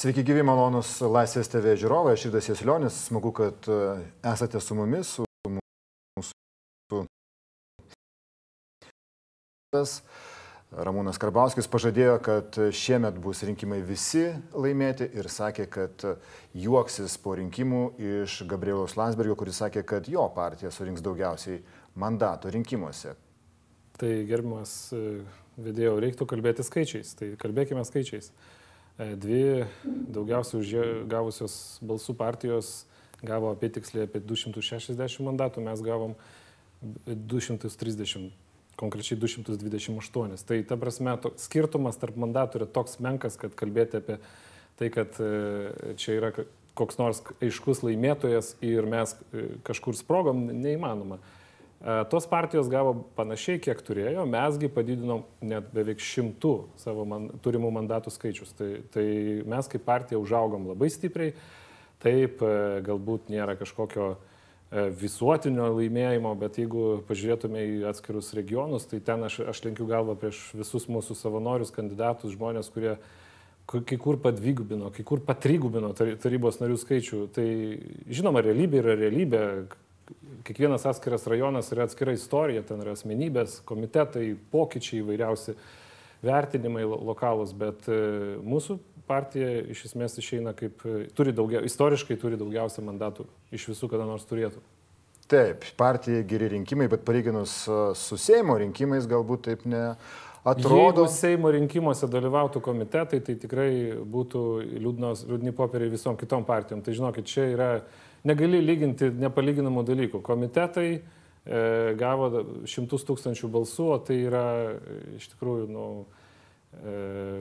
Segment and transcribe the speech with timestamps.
[0.00, 3.98] Sveiki gyvi malonus Laisvės TV žiūrovai, aš Irdas Jesilionis, smagu, kad e,
[4.30, 5.24] esate su mumis, su
[6.16, 7.00] mūsų.
[10.88, 14.22] Ramūnas Karbauskis pažadėjo, kad šiemet bus rinkimai visi
[14.56, 16.04] laimėti ir sakė, kad
[16.56, 21.60] juoksis po rinkimų iš Gabrieliaus Landsbergio, kuris sakė, kad jo partija surinks daugiausiai
[22.00, 23.12] mandatų rinkimuose.
[24.00, 25.20] Tai gerbimas e,
[25.60, 28.32] vedėjau, reiktų kalbėti skaičiais, tai kalbėkime skaičiais.
[28.32, 28.56] E,
[29.00, 29.64] dvi
[30.12, 32.84] daugiausiai gavusios balsų partijos
[33.22, 36.14] gavo apie tiksliai apie 260 mandatų, mes gavom
[37.06, 38.30] 230,
[38.80, 40.38] konkrečiai 228.
[40.48, 44.16] Tai ta prasme, skirtumas tarp mandatų yra toks menkas, kad kalbėti apie
[44.80, 46.32] tai, kad e, čia yra
[46.78, 51.20] koks nors aiškus laimėtojas ir mes e, kažkur sprogom, neįmanoma.
[51.80, 58.12] Tos partijos gavo panašiai, kiek turėjo, mesgi padidinom net beveik šimtų savo man, turimų mandatų
[58.12, 58.52] skaičius.
[58.58, 59.04] Tai, tai
[59.48, 61.32] mes kaip partija užaugom labai stipriai,
[62.04, 62.52] taip e,
[62.84, 69.40] galbūt nėra kažkokio e, visuotinio laimėjimo, bet jeigu pažiūrėtume į atskirus regionus, tai ten aš,
[69.48, 72.98] aš lenkiu galvą prieš visus mūsų savanorius, kandidatus, žmonės, kurie
[73.70, 77.26] kai kur padvigubino, kai kur patrigubino tarybos narių skaičių.
[77.32, 77.52] Tai
[78.10, 79.44] žinoma, realybė yra realybė,
[80.46, 85.56] kiekvienas atskiras rajonas yra atskira istorija, ten yra asmenybės, komitetai, pokyčiai įvairiausi,
[86.24, 88.00] vertinimai lokalus, bet e,
[88.44, 88.78] mūsų
[89.10, 94.08] partija iš esmės išeina kaip, e, turi daugia, istoriškai turi daugiausia mandatų iš visų, kada
[94.08, 94.62] nors turėtų.
[95.30, 99.94] Taip, partija geri rinkimai, bet palyginus e, su Seimo rinkimais galbūt taip ne.
[100.40, 101.04] Atrodo.
[101.04, 103.72] Jeigu Seimo rinkimuose dalyvautų komitetai, tai tikrai
[104.08, 104.44] būtų
[104.80, 106.80] liūdnos, liūdni popieriai visom kitom partijom.
[106.80, 107.68] Tai žinokit, čia yra
[108.26, 110.20] negali lyginti nepalyginamų dalykų.
[110.24, 111.02] Komitetai e,
[112.00, 112.30] gavo
[112.68, 116.96] šimtus tūkstančių balsų, o tai yra e, iš tikrųjų, nu, e,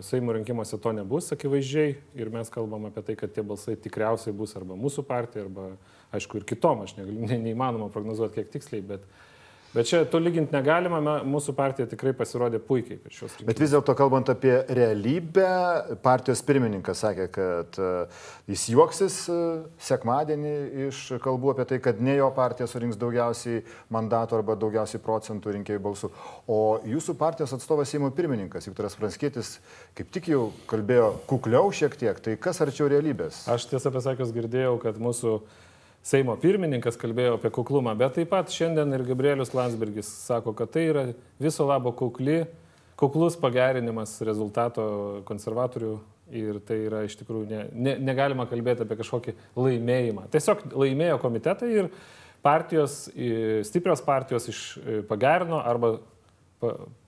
[0.06, 4.56] Seimo rinkimuose to nebus akivaizdžiai ir mes kalbam apie tai, kad tie balsai tikriausiai bus
[4.60, 5.74] arba mūsų partija, arba
[6.16, 9.06] aišku ir kitom, aš negaliu, ne, neįmanoma prognozuoti kiek tiksliai, bet
[9.70, 10.98] Bet čia to lyginti negalima,
[11.30, 13.48] mūsų partija tikrai pasirodė puikiai per šios rinkimus.
[13.52, 15.50] Bet vis dėlto kalbant apie realybę,
[16.02, 17.92] partijos pirmininkas sakė, kad e,
[18.50, 19.38] jis juoksis e,
[19.92, 20.56] sekmadienį
[20.88, 23.62] iš kalbų apie tai, kad ne jo partija surinks daugiausiai
[23.94, 26.12] mandatų arba daugiausiai procentų rinkėjų balsų.
[26.50, 26.60] O
[26.90, 29.60] jūsų partijos atstovas Seimo pirmininkas, Viktoras Pranskėtis,
[29.94, 33.46] kaip tik jau kalbėjo kukliau šiek tiek, tai kas arčiau realybės?
[33.54, 35.38] Aš tiesą pasakius girdėjau, kad mūsų
[36.06, 40.86] Seimo pirmininkas kalbėjo apie kuklumą, bet taip pat šiandien ir Gabrielius Landsbergis sako, kad tai
[40.88, 41.04] yra
[41.44, 42.46] viso labo kukli,
[43.00, 44.86] kuklus pagerinimas rezultato
[45.28, 45.98] konservatorių
[46.40, 50.30] ir tai yra iš tikrųjų ne, ne, negalima kalbėti apie kažkokį laimėjimą.
[50.32, 51.92] Tiesiog laimėjo komitetai ir
[52.46, 53.02] partijos,
[53.68, 54.64] stiprios partijos iš
[55.10, 55.98] pagerino arba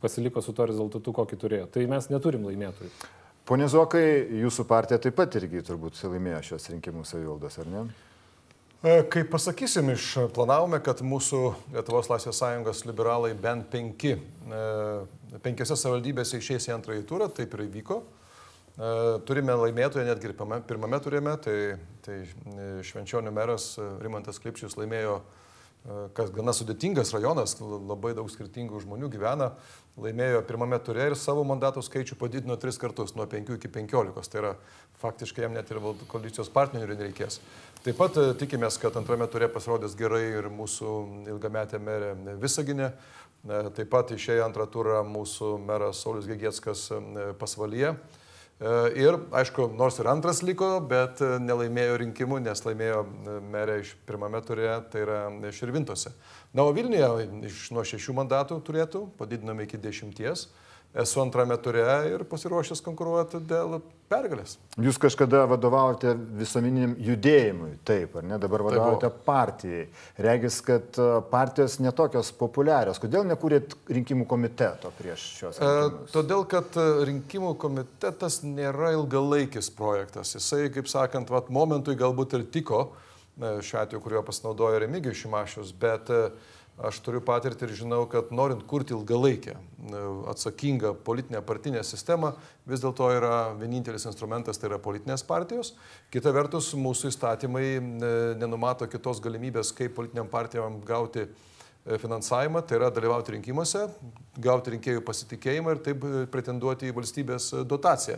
[0.04, 1.72] pasiliko su to rezultatu, kokį turėjo.
[1.72, 2.92] Tai mes neturim laimėtojų.
[3.48, 4.06] Pone Zokai,
[4.44, 7.84] jūsų partija taip pat irgi turbūt laimėjo šios rinkimus savivaldos, ar ne?
[8.82, 11.40] E, kaip pasakysim, išplanavome, kad mūsų
[11.76, 14.62] Lietuvos Laisvės sąjungos liberalai bent penki, e,
[15.44, 18.00] penkiose savivaldybėse išeis į antrąjį turą, taip ir įvyko.
[18.02, 18.90] E,
[19.30, 20.34] turime laimėtoją, netgi ir
[20.66, 21.56] pirmame turėjome, tai,
[22.02, 22.18] tai
[22.90, 25.20] Švenčionių meras Rimantas Klipčius laimėjo
[26.14, 29.48] kas gana sudėtingas rajonas, labai daug skirtingų žmonių gyvena,
[30.02, 34.30] laimėjo pirmame turė ir savo mandatų skaičių padidino tris kartus, nuo 5 iki 15.
[34.30, 34.52] Tai yra
[35.02, 35.82] faktiškai jam net ir
[36.12, 37.40] koalicijos partnerių nereikės.
[37.82, 40.90] Taip pat e, tikimės, kad antrame turė pasirodys gerai ir mūsų
[41.32, 42.92] ilgametė merė Visaginė.
[42.92, 47.96] E, taip pat išėjo antrą turą mūsų meras Saulis Gegieckas e, pasvalyje.
[49.02, 53.00] Ir, aišku, nors ir antras liko, bet nelaimėjo rinkimų, nes laimėjo
[53.50, 55.22] merė iš pirmame turė, tai yra
[55.58, 56.12] Širvintose.
[56.54, 60.52] Na, o Vilniuje iš nuo šešių mandatų turėtų, padidinome iki dešimties
[60.94, 63.80] esu antrame ture ir pasiruošęs konkuruoti dėl
[64.12, 64.58] pergalės.
[64.82, 68.40] Jūs kažkada vadovavote visuomeniniam judėjimui, taip, ar ne?
[68.42, 69.86] Dabar vadovaujate taip, partijai.
[70.28, 73.00] Regis, kad e, partijos netokios populiarios.
[73.02, 75.62] Kodėl nekūrėt rinkimų komiteto prieš šios?
[75.62, 75.70] E?
[75.70, 76.76] E, todėl, kad
[77.08, 80.36] rinkimų komitetas nėra ilgalaikis projektas.
[80.36, 82.90] Jisai, kaip sakant, vat, momentui galbūt ir tiko,
[83.40, 88.32] e, šiuo atveju, kuriuo pasinaudojo Remigijus Šimašius, bet uh, Aš turiu patirtį ir žinau, kad
[88.34, 89.54] norint kurti ilgalaikę,
[90.32, 92.32] atsakingą politinę partinę sistemą,
[92.66, 95.76] vis dėlto yra vienintelis instrumentas, tai yra politinės partijos.
[96.14, 97.66] Kita vertus, mūsų įstatymai
[98.42, 103.86] nenumato kitos galimybės, kaip politiniam partijom gauti e, finansavimą, tai yra dalyvauti rinkimuose,
[104.42, 108.18] gauti rinkėjų pasitikėjimą ir taip e, pretenduoti į valstybės e, dotaciją.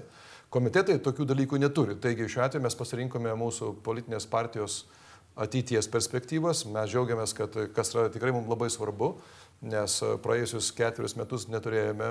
[0.54, 1.98] Komitetai tokių dalykų neturi.
[2.00, 4.86] Taigi šiuo atveju mes pasirinkome mūsų politinės partijos
[5.36, 6.66] ateities perspektyvas.
[6.70, 9.14] Mes džiaugiamės, kad kas yra tikrai mums labai svarbu,
[9.64, 12.10] nes praėjusius ketverius metus neturėjome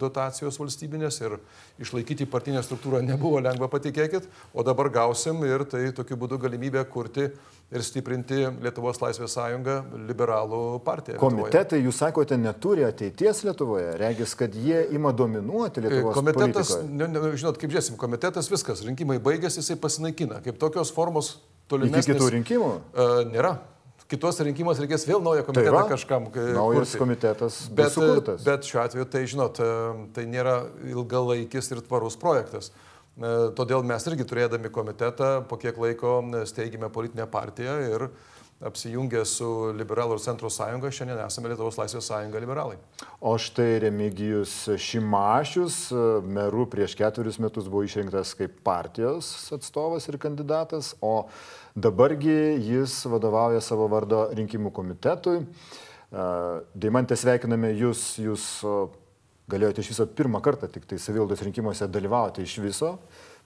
[0.00, 1.36] dotacijos valstybinės ir
[1.82, 7.28] išlaikyti partinę struktūrą nebuvo lengva, patikėkit, o dabar gausim ir tai tokiu būdu galimybę kurti
[7.74, 9.76] ir stiprinti Lietuvos Laisvės sąjungą,
[10.06, 11.18] liberalų partiją.
[11.20, 13.90] Komitetai, jūs sakote, neturi ateities Lietuvoje.
[14.00, 16.76] Regis, kad jie ima dominuoti Lietuvos komitetas.
[16.86, 20.38] Ne, ne, žinot, kaip žiūrėsim, komitetas viskas, rinkimai baigėsi, jisai pasinaikina.
[20.46, 21.34] Kaip tokios formos
[21.70, 22.06] tolimesnės.
[22.06, 22.70] Iki kitų rinkimų?
[22.92, 23.56] Uh, nėra.
[24.06, 26.28] Kituose rinkimuose reikės vėl naują komitetą tai va, kažkam.
[26.30, 26.98] Naujas kurti.
[27.00, 27.56] komitetas.
[27.74, 28.44] Bet, sukurtas.
[28.46, 29.58] bet šiuo atveju tai, žinot,
[30.14, 32.70] tai nėra ilgalaikis ir tvarus projektas.
[32.70, 38.06] E, todėl mes irgi turėdami komitetą po kiek laiko steigėme politinę partiją ir
[38.64, 42.78] apsijungę su Liberalų ir Centro sąjunga, šiandien esame Lietuvos Laisvės sąjunga liberalai.
[43.20, 50.16] O štai Remigijus Šimašius, e, meru prieš ketverius metus buvo išrinktas kaip partijos atstovas ir
[50.22, 51.28] kandidatas, o
[51.76, 55.42] dabargi jis vadovauja savo vardo rinkimų komitetui.
[55.42, 56.28] E,
[56.72, 58.48] Deimantė sveikiname jūs, jūs
[59.52, 62.96] galėjote iš viso pirmą kartą tik tai savivaldos rinkimuose dalyvauti iš viso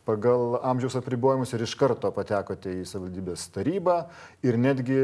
[0.05, 3.97] pagal amžiaus apribojimus ir iš karto patekote į savivaldybės tarybą
[4.47, 4.99] ir netgi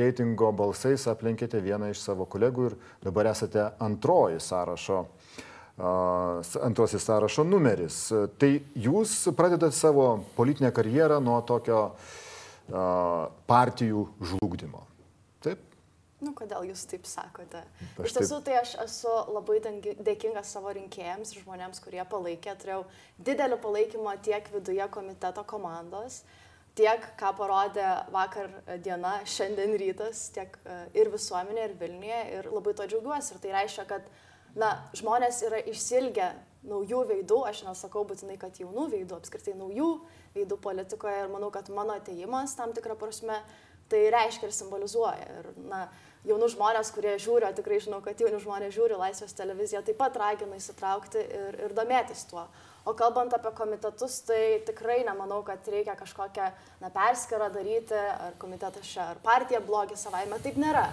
[0.00, 5.04] reitingo balsais aplenkėte vieną iš savo kolegų ir dabar esate antroji sąrašo,
[6.68, 8.00] antrosis sąrašo numeris.
[8.38, 11.86] Tai jūs pradedate savo politinę karjerą nuo tokio
[13.50, 14.93] partijų žlugdymo.
[16.24, 17.60] Nu, kodėl jūs taip sakote?
[17.98, 22.54] Aš Iš tiesų, tai aš esu labai dėkingas savo rinkėjams ir žmonėms, kurie palaikė.
[22.62, 22.84] Turėjau
[23.26, 26.22] didelį palaikymą tiek viduje komiteto komandos,
[26.78, 28.48] tiek, ką parodė vakar
[28.84, 32.22] diena, šiandien rytas, tiek e, ir visuomenė, ir Vilniuje.
[32.38, 33.34] Ir labai to džiaugiuosi.
[33.34, 34.08] Ir tai reiškia, kad
[34.58, 36.32] na, žmonės yra išsilgę
[36.64, 39.90] naujų veidų, aš nesakau būtinai, kad jaunų veidų, apskritai naujų
[40.38, 41.20] veidų politikoje.
[41.26, 43.42] Ir manau, kad mano ateimas tam tikrą prasme
[43.92, 45.38] tai reiškia ir simbolizuoja.
[45.40, 45.84] Ir, na,
[46.28, 50.16] jaunų žmonės, kurie žiūri, o tikrai žinau, kad jauni žmonės žiūri Laisvės televiziją, taip pat
[50.20, 52.46] raginu įsitraukti ir, ir domėtis tuo.
[52.84, 56.50] O kalbant apie komitetus, tai tikrai nemanau, kad reikia kažkokią
[56.82, 60.88] na, perskirą daryti, ar komitetas čia, ar partija blogi savaime, taip nėra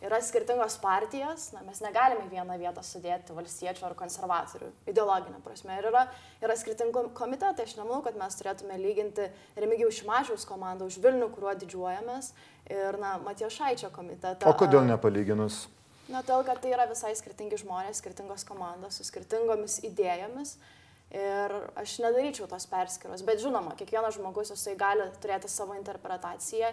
[0.00, 5.76] yra skirtingos partijos, na, mes negalime į vieną vietą sudėti valstiečių ar konservatorių ideologinę prasme.
[5.76, 6.06] Ir yra,
[6.40, 9.28] yra skirtingi komitetai, aš nemanau, kad mes turėtume lyginti
[9.60, 12.32] Remigijaus Šimašiaus komandą už Vilnių, kuriuo didžiuojamės,
[12.72, 14.48] ir, na, Matijo Šaičio komitetą.
[14.48, 15.66] O kodėl nepalyginus?
[16.10, 20.56] Na, todėl, kad tai yra visai skirtingi žmonės, skirtingos komandos, su skirtingomis idėjomis.
[21.10, 26.70] Ir aš nedaryčiau tos perskiros, bet žinoma, kiekvienas žmogus jisai gali turėti savo interpretaciją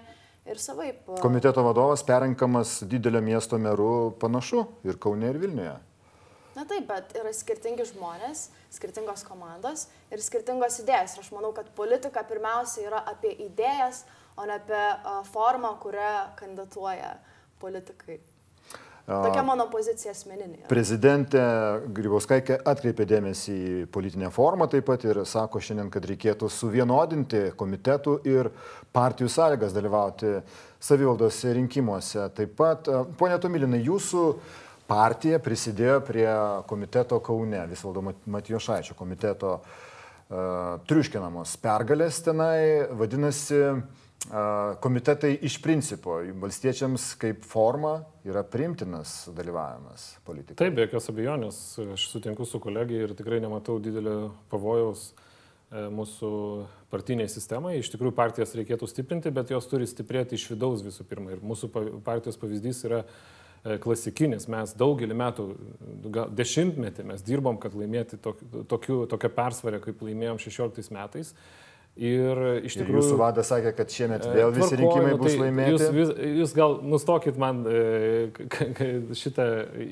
[0.48, 1.04] ir savaip.
[1.22, 5.76] Komiteto vadovas perinkamas didelio miesto meru panašu ir Kaune, ir Vilniuje.
[6.58, 11.14] Na taip, bet yra skirtingi žmonės, skirtingos komandos ir skirtingos idėjas.
[11.14, 14.06] Ir aš manau, kad politika pirmiausia yra apie idėjas,
[14.38, 14.82] o ne apie
[15.30, 16.10] formą, kurią
[16.40, 17.14] kandidatuoja
[17.62, 18.18] politikai.
[19.08, 20.66] Tokia mano pozicija asmeninė.
[20.68, 21.42] Prezidentė
[21.96, 28.18] Grybauskaitė atkreipė dėmesį į politinę formą taip pat ir sako šiandien, kad reikėtų suvienodinti komitetų
[28.28, 28.52] ir
[28.92, 30.34] partijų sąlygas dalyvauti
[30.84, 32.28] savivaldos rinkimuose.
[32.36, 34.26] Taip pat, ponė Tomilinai, jūsų
[34.92, 36.28] partija prisidėjo prie
[36.68, 39.88] komiteto Kaune, Visvaldo Matijošaičio komiteto uh,
[40.88, 43.64] triuškinamos pergalės tenai, vadinasi,
[44.82, 50.58] komitetai iš principo valstiečiams kaip forma yra primtinas dalyvavimas politikoje.
[50.58, 51.60] Taip, be jokios abejonės,
[51.94, 56.32] aš sutinku su kolegiai ir tikrai nematau didelio pavojaus e, mūsų
[56.92, 57.78] partiniai sistemai.
[57.80, 61.32] Iš tikrųjų, partijas reikėtų stiprinti, bet jos turi stiprėti iš vidaus visų pirma.
[61.36, 61.72] Ir mūsų
[62.04, 64.50] partijos pavyzdys yra e, klasikinis.
[64.52, 65.48] Mes daugelį metų,
[66.10, 71.32] gal dešimtmetį mes dirbom, kad laimėti tokiu, tokią persvarę, kaip laimėjom 16 metais.
[71.98, 72.94] Ir iš tikrųjų...
[72.94, 75.74] Ir jūsų vadas sakė, kad šiemet e, vėl visi tvarko, rinkimai nu, bus tai laimėti.
[75.74, 76.12] Jūs, vis,
[76.44, 78.30] jūs gal nustokit man e,
[79.18, 79.48] šitą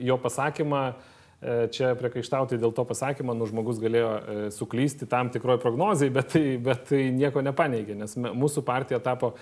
[0.05, 4.11] jo pasakymą e, čia priekaištauti dėl to pasakymo, nu žmogus galėjo
[4.53, 9.33] suklysti tam tikroji prognozijai, bet tai, bet tai nieko nepaneigė, nes mūsų partija tapo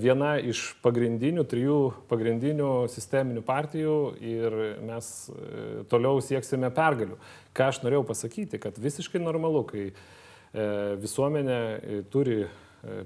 [0.00, 4.54] viena iš pagrindinių, trijų pagrindinių sisteminių partijų ir
[4.88, 5.10] mes
[5.92, 7.18] toliau sieksime pergalių.
[7.52, 9.90] Ką aš norėjau pasakyti, kad visiškai normalu, kai
[10.52, 12.48] visuomenė e, turi e,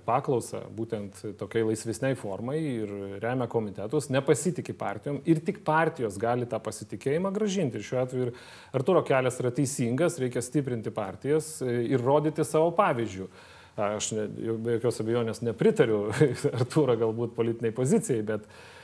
[0.06, 6.60] paklausą būtent tokiai laisvesniai formai ir remia komitetus, nepasitikė partijom ir tik partijos gali tą
[6.64, 7.80] pasitikėjimą gražinti.
[7.80, 8.32] Ir šiuo atveju ir
[8.80, 13.28] Arturo kelias yra teisingas, reikia stiprinti partijas ir rodyti savo pavyzdžių.
[13.74, 14.28] Aš ne,
[14.62, 16.06] be jokios abejonės nepritariu
[16.60, 18.62] Arturo galbūt politiniai pozicijai, bet uh,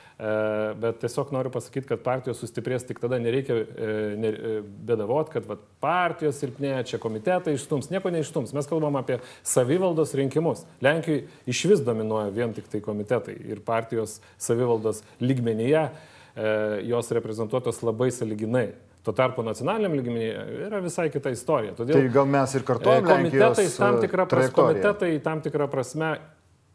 [0.77, 4.51] bet tiesiog noriu pasakyti, kad partijos sustiprės tik tada, nereikia e, ne, e,
[4.85, 8.53] bedavot, kad vat, partijos silpnėja, čia komitetai išstums, nieko neišstums.
[8.53, 10.61] Mes kalbam apie savivaldos rinkimus.
[10.85, 15.89] Lenkijoje iš vis dominuoja vien tik tai komitetai ir partijos savivaldos lygmenyje
[16.87, 18.69] jos reprezentuotos labai saliginai.
[19.03, 21.73] Tuo tarpu nacionaliniam lygmenyje yra visai kita istorija.
[21.75, 26.11] Todėl tai gal mes ir kartuojame komitetai tam tikrą, pras, komitetai tam tikrą prasme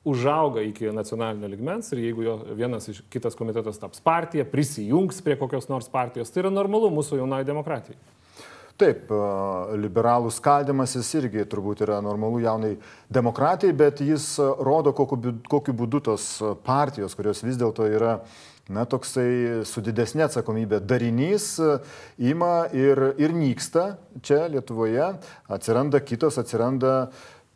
[0.06, 5.38] užauga iki nacionalinio ligmens ir jeigu jo, vienas iš kitas komitetas taps partija, prisijungs prie
[5.40, 7.98] kokios nors partijos, tai yra normalu mūsų jaunai demokratijai.
[8.76, 9.08] Taip,
[9.80, 12.74] liberalų skaldimasis irgi turbūt yra normalu jaunai
[13.08, 16.26] demokratijai, bet jis rodo, kokiu, kokiu būdu tos
[16.66, 18.18] partijos, kurios vis dėlto yra
[18.68, 21.54] na, toksai su didesnė atsakomybė darinys
[22.18, 23.94] ima ir, ir nyksta
[24.26, 25.14] čia Lietuvoje,
[25.56, 27.08] atsiranda kitos, atsiranda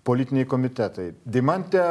[0.06, 1.10] politiniai komitetai.
[1.24, 1.82] Dimantė,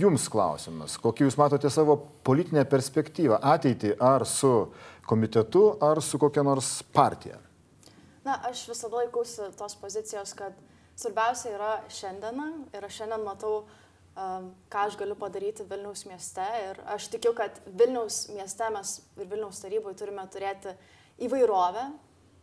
[0.00, 4.52] jums klausimas, kokį jūs matote savo politinę perspektyvą, ateitį ar su
[5.06, 7.38] komitetu, ar su kokia nors partija?
[8.26, 10.56] Na, aš visada laikausi tos pozicijos, kad
[10.98, 13.60] svarbiausia yra šiandiena ir aš šiandien matau,
[14.16, 19.30] um, ką aš galiu padaryti Vilniaus mieste ir aš tikiu, kad Vilniaus mieste mes ir
[19.30, 20.74] Vilniaus taryboje turime turėti
[21.22, 21.86] įvairovę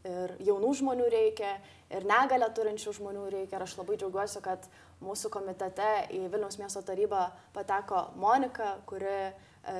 [0.07, 1.55] ir jaunų žmonių reikia,
[1.93, 3.57] ir negalę turinčių žmonių reikia.
[3.57, 4.67] Ir aš labai džiaugiuosi, kad
[5.03, 9.33] mūsų komitete į Vilniaus miesto tarybą pateko Monika, kuri e,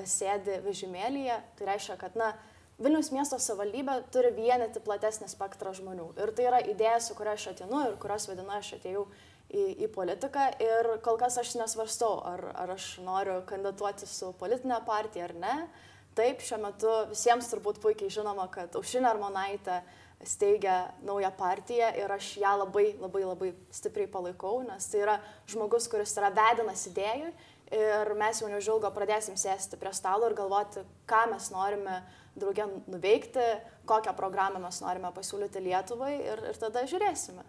[0.10, 1.40] sėdi vežimėlyje.
[1.58, 2.34] Tai reiškia, kad, na,
[2.82, 6.10] Vilnius miesto savivaldybė turi vienyti platesnį spektrą žmonių.
[6.20, 9.06] Ir tai yra idėja, su kuria aš atėjau ir kurios vedina aš atėjau
[9.54, 10.48] į, į politiką.
[10.64, 15.58] Ir kol kas aš nesvarstau, ar, ar aš noriu kandidatuoti su politinė partija ar ne.
[16.18, 19.80] Taip, šiuo metu visiems turbūt puikiai žinoma, kad Aušinė Armonaitė
[20.24, 25.18] steigia naują partiją ir aš ją labai, labai, labai stipriai palaikau, nes tai yra
[25.50, 27.34] žmogus, kuris yra vedinas idėjų
[27.74, 32.02] ir mes jau neužilgo pradėsim sėsti prie stalo ir galvoti, ką mes norime
[32.38, 33.46] draugė nuveikti,
[33.90, 37.46] kokią programą mes norime pasiūlyti Lietuvai ir, ir tada žiūrėsime.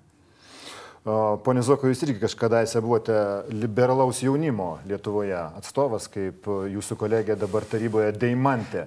[1.04, 3.14] Pone Zoko, jūs irgi kažkada buvote
[3.52, 8.87] liberalaus jaunimo Lietuvoje atstovas, kaip jūsų kolegė dabar taryboje Deimantė.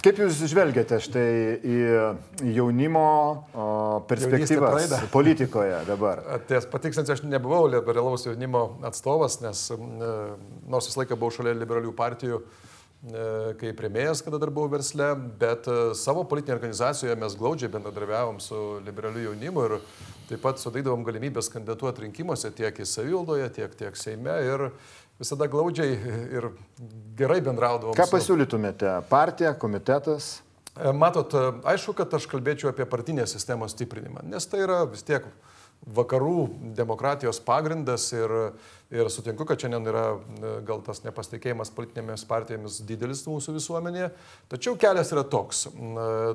[0.00, 1.26] Kaip jūs žvelgiate štai
[1.60, 1.76] į
[2.56, 3.04] jaunimo
[4.08, 6.24] perspektyvas politikoje dabar?
[6.48, 12.40] Ties patikslinti, aš nebuvau liberalaus jaunimo atstovas, nes nors visą laiką buvau šalia liberalių partijų,
[13.02, 13.22] E,
[13.58, 15.08] kaip premėjas, kada dar buvau versle,
[15.40, 19.74] bet e, savo politinėje organizacijoje mes glaudžiai bendradarbiavom su liberaliu jaunimu ir
[20.32, 24.70] taip pat sudarydavom galimybės kandidatuoti rinkimuose tiek į savivaldoje, tiek, tiek Seime ir
[25.20, 25.98] visada glaudžiai
[26.38, 26.48] ir
[27.18, 27.96] gerai bendraudavom.
[27.98, 28.96] Ką pasiūlytumėte?
[29.12, 30.34] Partija, komitetas?
[30.72, 31.34] E, matot,
[31.68, 35.26] aišku, kad aš kalbėčiau apie partinės sistemos stiprinimą, nes tai yra vis tiek
[35.82, 36.46] vakarų
[36.78, 38.32] demokratijos pagrindas ir,
[38.94, 44.12] ir sutinku, kad šiandien yra e, gal tas nepasitikėjimas politinėmis partijomis didelis mūsų visuomenėje,
[44.52, 45.66] tačiau kelias yra toks.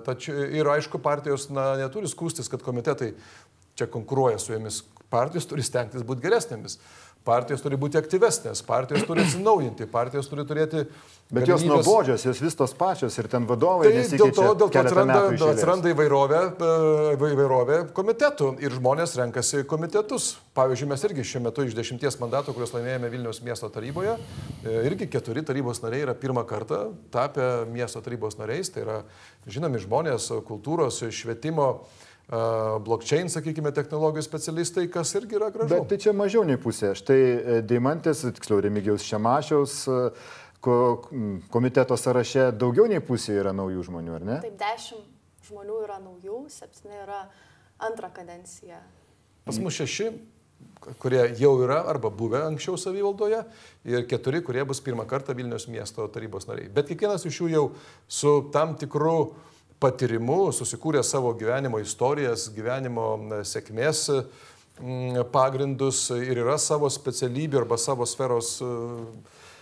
[0.06, 3.14] Tačiau, ir aišku, partijos na, neturi skūstis, kad komitetai
[3.78, 4.82] čia konkuruoja su jomis,
[5.14, 6.80] partijos turi stengtis būti geresnėmis.
[7.28, 10.86] Partijos turi būti aktyvesnės, partijos turi atsinaujinti, partijos turi turėti...
[11.28, 11.50] Bet galimybės...
[11.60, 13.90] jos nuobodžios, jos vis tos pačios ir ten vadovai.
[13.92, 15.18] Tai dėl to, dėl to atsiranda,
[15.50, 20.30] atsiranda įvairovė, e, įvairovė komitetų ir žmonės renkasi komitetus.
[20.56, 24.16] Pavyzdžiui, mes irgi šiuo metu iš dešimties mandatų, kuriuos laimėjome Vilniaus miesto taryboje,
[24.64, 28.72] e, irgi keturi tarybos nariai yra pirmą kartą tapę miesto tarybos nariais.
[28.72, 29.02] Tai yra
[29.52, 31.74] žinomi žmonės kultūros, švietimo
[32.28, 35.72] blockchain, sakykime, technologijų specialistai, kas irgi yra gražu.
[35.72, 36.92] Bet tai čia mažiau nei pusė.
[37.00, 39.78] Štai e, Deimantės, tiksliau Remigiaus Šemašiaus
[41.54, 44.40] komiteto sąraše daugiau nei pusė yra naujų žmonių, ar ne?
[44.44, 47.22] Taip, dešimt žmonių yra naujų, septyni yra
[47.88, 48.82] antrą kadenciją.
[49.48, 50.10] Pas mus šeši,
[51.00, 53.46] kurie jau yra arba buvę anksčiau savivaldoje
[53.88, 56.68] ir keturi, kurie bus pirmą kartą Vilnius miesto tarybos nariai.
[56.74, 57.68] Bet kiekvienas iš jų jau
[58.12, 59.38] su tam tikru uh,
[59.80, 63.08] patyrimu, susikūrė savo gyvenimo istorijas, gyvenimo
[63.46, 64.08] sėkmės
[65.34, 68.58] pagrindus ir yra savo specialybių arba savo sferos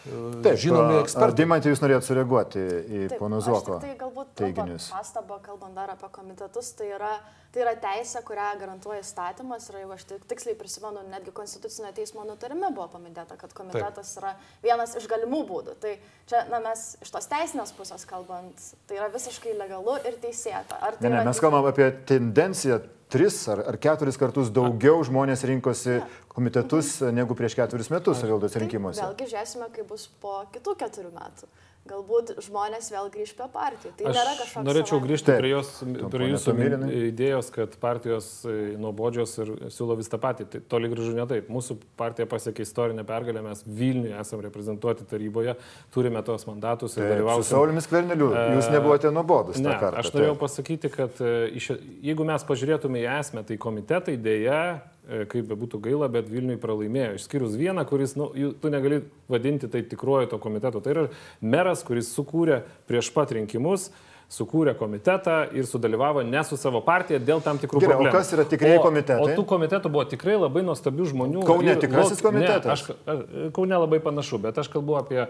[0.05, 1.37] Taip, žinomi ekspertai.
[1.39, 4.89] Dimantė, jūs norėtumėte sureaguoti į pono Zuoko tai galbūt teiginius.
[4.93, 7.11] Pastabą, kalbant dar apie komitetus, tai yra,
[7.55, 12.25] tai yra teisė, kurią garantuoja įstatymas ir jeigu aš tik, tiksliai prisimenu, netgi Konstitucinio teismo
[12.27, 14.21] nutarime buvo paminėta, kad komitetas Taip.
[14.21, 14.33] yra
[14.65, 15.77] vienas iš galimų būdų.
[15.81, 15.95] Tai
[16.29, 20.81] čia, na, mes iš tos teisinės pusės kalbant, tai yra visiškai legalu ir teisėta.
[20.81, 25.99] Tai ne, ne, mes kalbam apie tendenciją tris ar, ar keturis kartus daugiau žmonės rinkosi
[26.35, 29.01] komitetus negu prieš keturis metus savivaldos rinkimuose.
[29.01, 31.49] Tai vėlgi žiūrėsime, kaip bus po kitų keturių metų
[31.85, 33.91] galbūt žmonės vėl grįž prie partijų.
[33.97, 34.65] Tai Aš nėra kažkoks.
[34.65, 35.41] Norėčiau grįžti Taip.
[35.43, 35.69] prie, jos,
[36.13, 36.53] prie jūsų
[37.11, 40.47] idėjos, kad partijos e, nuobodžios ir siūlo vis tą patį.
[40.49, 41.51] Tai toli gražu ne taip.
[41.53, 45.53] Mūsų partija pasiekė istorinę pergalę, mes Vilniuje esame reprezentuoti taryboje,
[45.93, 47.51] turime tos mandatus ir dalyvausime.
[47.51, 49.61] Saulimis Kverneliu, jūs nebuvote nuobodus.
[49.61, 50.43] Ne, kartą, aš norėjau taip.
[50.47, 51.69] pasakyti, kad e, iš,
[52.05, 54.61] jeigu mes pažiūrėtume į esmę, tai komitetai dėja
[55.31, 57.19] kaip be būtų gaila, bet Vilniui pralaimėjo.
[57.19, 58.31] Išskyrus vieną, kuris, nu,
[58.61, 60.81] tu negali vadinti tai tikruoju to komiteto.
[60.81, 61.05] Tai yra
[61.41, 63.91] meras, kuris sukūrė prieš pat rinkimus
[64.31, 68.13] sukūrė komitetą ir sudalyvavo ne su savo partija dėl tam tikrų Gerai, problemų.
[68.13, 69.21] O kas yra tikrieji komitetai?
[69.21, 71.43] O tų komitetų buvo tikrai labai nuostabių žmonių.
[71.45, 72.87] Kaune tikrasis komitetas?
[72.89, 75.27] Ne, aš, Kaune labai panašu, bet aš kalbu apie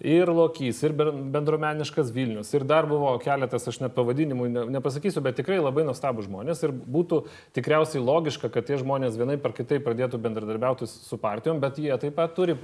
[0.00, 5.60] ir Lokys, ir bendruomeniškas Vilnius, ir dar buvo keletas, aš net pavadinimų nepasakysiu, bet tikrai
[5.60, 7.24] labai nuostabų žmonės ir būtų
[7.56, 12.16] tikriausiai logiška, kad tie žmonės vienai par kitai pradėtų bendradarbiauti su partijom, bet jie taip
[12.18, 12.56] pat turi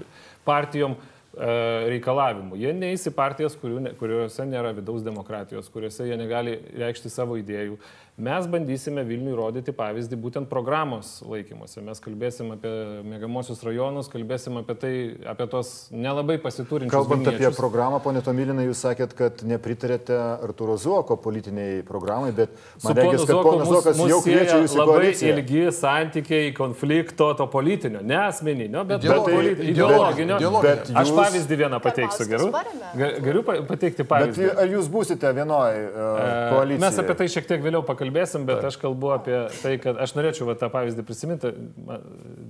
[0.48, 0.96] partijom
[1.36, 1.48] E,
[1.92, 2.56] reikalavimų.
[2.56, 7.76] Jie neįs į partijas, kuriuose nėra vidaus demokratijos, kuriuose jie negali reikšti savo idėjų.
[8.16, 11.82] Mes bandysime Vilniui rodyti pavyzdį būtent programos laikymuose.
[11.84, 12.70] Mes kalbėsim apie
[13.04, 14.92] mėgamosius rajonus, kalbėsim apie tai,
[15.28, 16.94] apie tos nelabai pasiturinčius.
[16.94, 17.50] Kalbant vilniečius.
[17.52, 22.54] apie programą, ponė Tomilinai, jūs sakėt, kad nepritarėte Arturo Zuoko politiniai programai, bet
[22.86, 25.34] man reikia, kad ponas Zuokas jau kviečia jūs į labai koaliciją.
[25.36, 30.40] ilgi santykiai konflikto, to politinio, ne asmeninio, bet Ideolo- politi- ideologinio.
[30.40, 30.64] ideologinio.
[30.64, 32.24] Bet Aš jūs- pavyzdį vieną pateiksiu.
[32.96, 34.50] Ga- Galiu pa- pateikti Bet pavyzdį.
[34.56, 36.80] ar jūs būsite vienoj uh, koalicijoje?
[36.88, 40.46] Mes apie tai šiek tiek vėliau pakalbėsim, bet aš kalbu apie tai, kad aš norėčiau
[40.46, 41.52] va, tą pavyzdį prisiminti.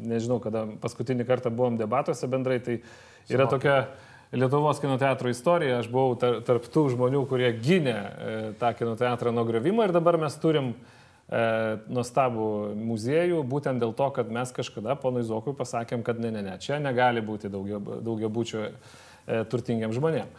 [0.06, 2.80] Nežinau, kada paskutinį kartą buvom debatuose bendrai, tai
[3.28, 3.86] yra tokia
[4.32, 5.78] Lietuvos kino teatro istorija.
[5.80, 9.94] Aš buvau tar, tarp tų žmonių, kurie gynė e, tą kino teatrą nuo griovimo ir
[9.94, 16.02] dabar mes turim e, nuostabų muziejų, būtent dėl to, kad mes kažkada ponui Zokui pasakėm,
[16.02, 20.34] kad ne, ne, ne, čia negali būti daugia, daugia būčio e, turtingiam žmonėm.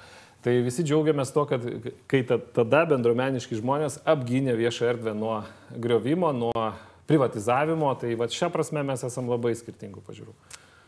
[0.45, 1.63] Tai visi džiaugiamės to, kad
[2.07, 5.39] kai ta, tada bendruomeniški žmonės apgynė viešą erdvę nuo
[5.73, 6.69] griovimo, nuo
[7.09, 10.35] privatizavimo, tai va šią prasme mes esame labai skirtingų pažiūrų.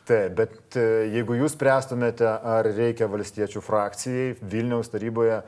[0.09, 5.43] Taip, bet e, jeigu jūs spręstumėte, ar reikia valstiečių frakcijai Vilniaus taryboje e,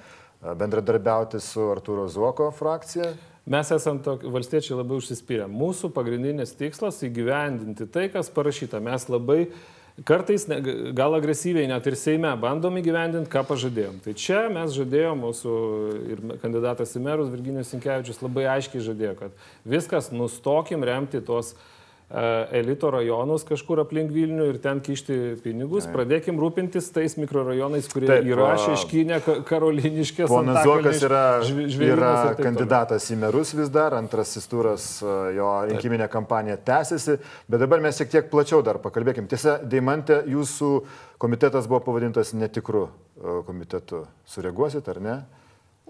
[0.59, 3.13] bendradarbiauti su Arturo Zuoko frakcija,
[3.45, 5.47] Mes esame tok- valstiečiai labai užsispyrę.
[5.49, 8.77] Mūsų pagrindinis tikslas įgyvendinti tai, kas parašyta.
[8.85, 9.47] Mes labai
[10.05, 10.45] kartais
[10.93, 13.99] gal agresyviai net ir Seime bandom įgyvendinti, ką pažadėjom.
[14.05, 15.57] Tai čia mes žadėjom, mūsų
[16.13, 21.57] ir kandidatas į merus Virginijus Sinkevičius labai aiškiai žadėjo, kad viskas nustokim remti tos e,
[22.51, 28.27] elito rajonus kažkur aplink Vilnių ir ten kišti pinigus, pradėkim rūpintis tais mikrorajonais, kurie Taip,
[28.27, 31.23] yra Šeškinė, Ka- Karoliniškė, Ponas Zuokas yra,
[31.87, 37.63] yra taip kandidatas į merus vis dar, antrasis turas e, jo rinkiminė kampanija tęsiasi, bet
[37.63, 39.29] dabar mes šiek tiek plačiau dar pakalbėkim.
[39.31, 40.71] Tiesa, Deimantė, jūsų
[41.21, 44.03] komitetas buvo pavadintas netikru e, komitetu.
[44.27, 45.19] Sureaguosit ar ne?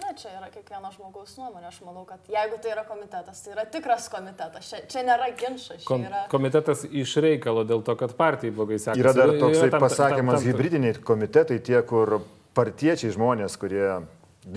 [0.02, 1.68] Na, čia yra kiekvieno žmogaus nuomonė.
[1.70, 4.70] Aš manau, kad jeigu tai yra komitetas, tai yra tikras komitetas.
[4.72, 5.84] Čia, čia nėra ginčas.
[5.84, 6.24] Čia Kom, yra...
[6.32, 9.04] komitetas iš reikalo dėl to, kad partijai blogai sekasi.
[9.04, 12.20] Yra dar Yra toksai tam- pasakymas, tam- tam- hybridiniai komitetai, tie, kur
[12.58, 13.86] partiečiai žmonės, kurie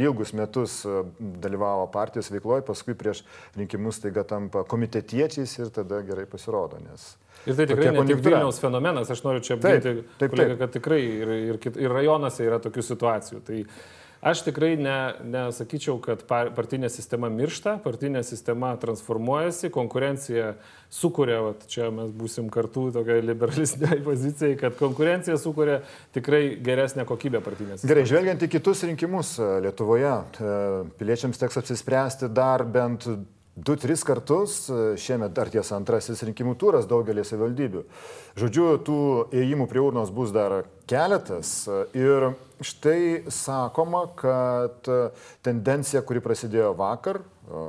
[0.01, 1.03] ilgus metus e,
[1.45, 3.21] dalyvavo partijos veikloje, paskui prieš
[3.59, 7.11] rinkimus taiga tampa komitetiečiais ir tada gerai pasirodo, nes
[7.45, 8.23] Ir tai tikrai ne tik.
[8.25, 10.63] Vilniaus fenomenas, aš noriu čia Taip, apginti, taip, kolegą, taip.
[10.63, 13.43] kad tikrai ir, ir, ir rajonuose yra tokių situacijų.
[13.45, 13.59] Tai
[14.25, 14.97] aš tikrai ne,
[15.35, 20.55] nesakyčiau, kad par- partinė sistema miršta, partinė sistema transformuojasi, konkurencija
[20.93, 25.83] sukuria, vat, čia mes būsim kartu tokia liberalistinė pozicija, kad konkurencija sukuria
[26.17, 27.85] tikrai geresnę kokybę partinės.
[27.89, 30.59] Gerai, žvelgiant į kitus rinkimus e, Lietuvoje, e,
[31.01, 33.09] piliečiams teks apsispręsti dar bent
[33.57, 37.83] 2-3 kartus, e, šiemet dar tiesa antrasis rinkimų turas daugelį savivaldybių.
[38.41, 38.99] Žodžiu, tų
[39.31, 44.99] ėjimų prie urnos bus dar keletas ir štai sakoma, kad e,
[45.47, 47.67] tendencija, kuri prasidėjo vakar, e,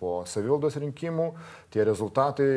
[0.00, 1.32] po, savivaldos rinkimų,
[1.74, 2.48] tie rezultatai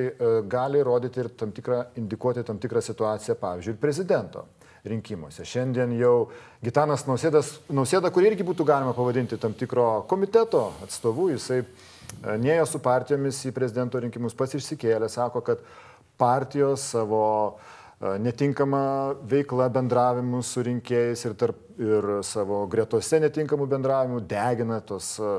[0.47, 4.45] gali rodyti ir tam tikrą, indikuoti tam tikrą situaciją, pavyzdžiui, ir prezidento
[4.85, 5.41] rinkimuose.
[5.49, 6.29] Šiandien jau
[6.63, 11.94] Gitanas Nausėdas, Nausėda, kurį irgi būtų galima pavadinti tam tikro komiteto atstovu, jisai e,
[12.25, 15.61] neėjo su partijomis į prezidento rinkimus, pats išsikėlė, sako, kad
[16.19, 18.83] partijos savo e, netinkamą
[19.29, 25.37] veiklą bendravimu su rinkėjais ir, tarp, ir savo gretose netinkamų bendravimų degina tos, e,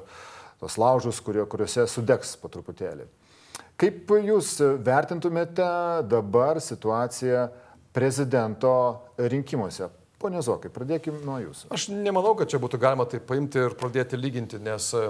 [0.62, 3.08] tos laužus, kurio, kuriuose sudegs po truputėlį.
[3.76, 5.66] Kaip jūs vertintumėte
[6.08, 7.48] dabar situaciją
[7.96, 8.72] prezidento
[9.20, 9.90] rinkimuose?
[10.16, 11.68] Pone Zokai, pradėkime nuo jūsų.
[11.76, 15.02] Aš nemanau, kad čia būtų galima tai paimti ir pradėti lyginti, nes e,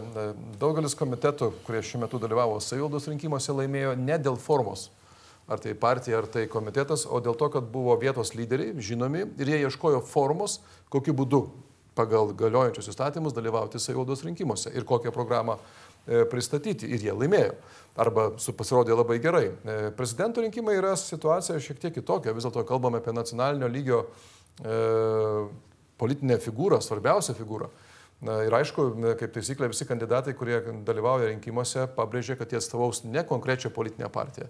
[0.59, 4.89] daugelis komitetų, kurie šiuo metu dalyvavo savivaldos rinkimuose, laimėjo ne dėl formos,
[5.47, 9.55] ar tai partija, ar tai komitetas, o dėl to, kad buvo vietos lyderiai, žinomi, ir
[9.55, 10.59] jie ieškojo formos,
[10.91, 11.45] kokiu būdu
[11.97, 16.91] pagal galiojančius įstatymus dalyvauti savivaldos rinkimuose ir kokią programą e, pristatyti.
[16.91, 17.55] Ir jie laimėjo.
[17.97, 19.47] Arba pasirodė labai gerai.
[19.49, 22.35] E, Prezidento rinkimai yra situacija šiek tiek kitokia.
[22.37, 24.36] Vis dėlto kalbame apie nacionalinio lygio e,
[26.01, 27.69] politinę figūrą, svarbiausią figūrą.
[28.25, 28.87] Na, ir aišku,
[29.21, 34.49] kaip taisyklė, visi kandidatai, kurie dalyvauja rinkimuose, pabrėžia, kad jie atstovaus ne konkrečią politinę partiją.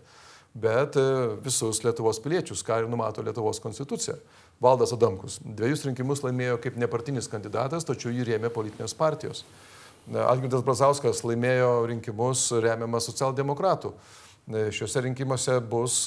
[0.57, 0.97] bet
[1.45, 4.17] visus Lietuvos piliečius, ką ir numato Lietuvos konstitucija.
[4.63, 9.45] Valdas Adamkus dviejus rinkimus laimėjo kaip nepartinis kandidatas, tačiau jį rėmė politinės partijos.
[10.07, 13.93] Algirdas Brazauskas laimėjo rinkimus remiamas socialdemokratų.
[14.47, 16.05] Šiuose rinkimuose bus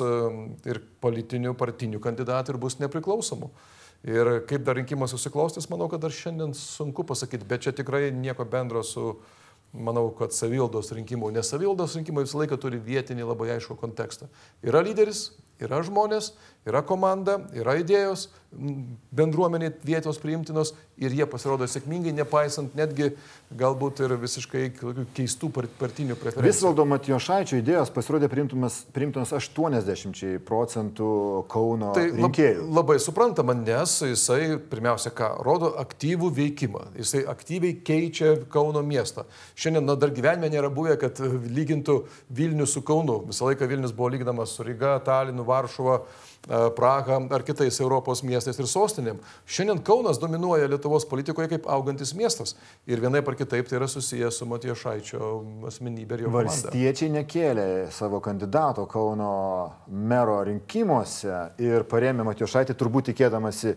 [0.66, 3.52] ir politinių partinių kandidatų ir bus nepriklausomų.
[4.08, 8.46] Ir kaip dar rinkimas susiklostys, manau, kad dar šiandien sunku pasakyti, bet čia tikrai nieko
[8.48, 9.18] bendro su,
[9.76, 14.30] manau, kad savildos rinkimų, nes savildos rinkimai visą laiką turi vietinį labai aišku kontekstą.
[14.64, 16.32] Yra lyderis, yra žmonės,
[16.68, 18.28] yra komanda, yra idėjos,
[19.14, 23.12] bendruomenė vietos priimtinos ir jie pasirodo sėkmingai, nepaisant netgi
[23.60, 24.64] galbūt ir visiškai
[25.16, 26.48] keistų partinių preferencijų.
[26.48, 31.10] Visvaldo Matijošaičio idėjos pasirodė priimtinos 80 procentų
[31.52, 32.64] Kauno tai rinkėjų.
[32.66, 36.88] Lab, labai suprantama, nes jisai pirmiausia ką rodo aktyvų veikimą.
[36.98, 39.28] Jisai aktyviai keičia Kauno miestą.
[39.54, 42.02] Šiandien na, dar gyvenime nėra buvę, kad lygintų
[42.34, 43.22] Vilnių su Kaunu.
[43.30, 46.02] Visą laiką Vilnius buvo lyginamas su Ryga, Talinu, Varšuva.
[46.48, 49.20] E, Praha ar kitais Europos miestais ir sostinėm.
[49.50, 52.56] Šiandien Kaunas dominuoja Lietuvos politikoje kaip augantis miestas.
[52.88, 55.32] Ir vienaip ar kitaip tai yra susijęs su Matija Šaičio
[55.70, 56.54] asmenybė ir jo komanda.
[56.54, 59.34] Valstiečiai nekėlė savo kandidato Kauno
[59.88, 63.76] mero rinkimuose ir paremė Matija Šaitį turbūt tikėdamasi,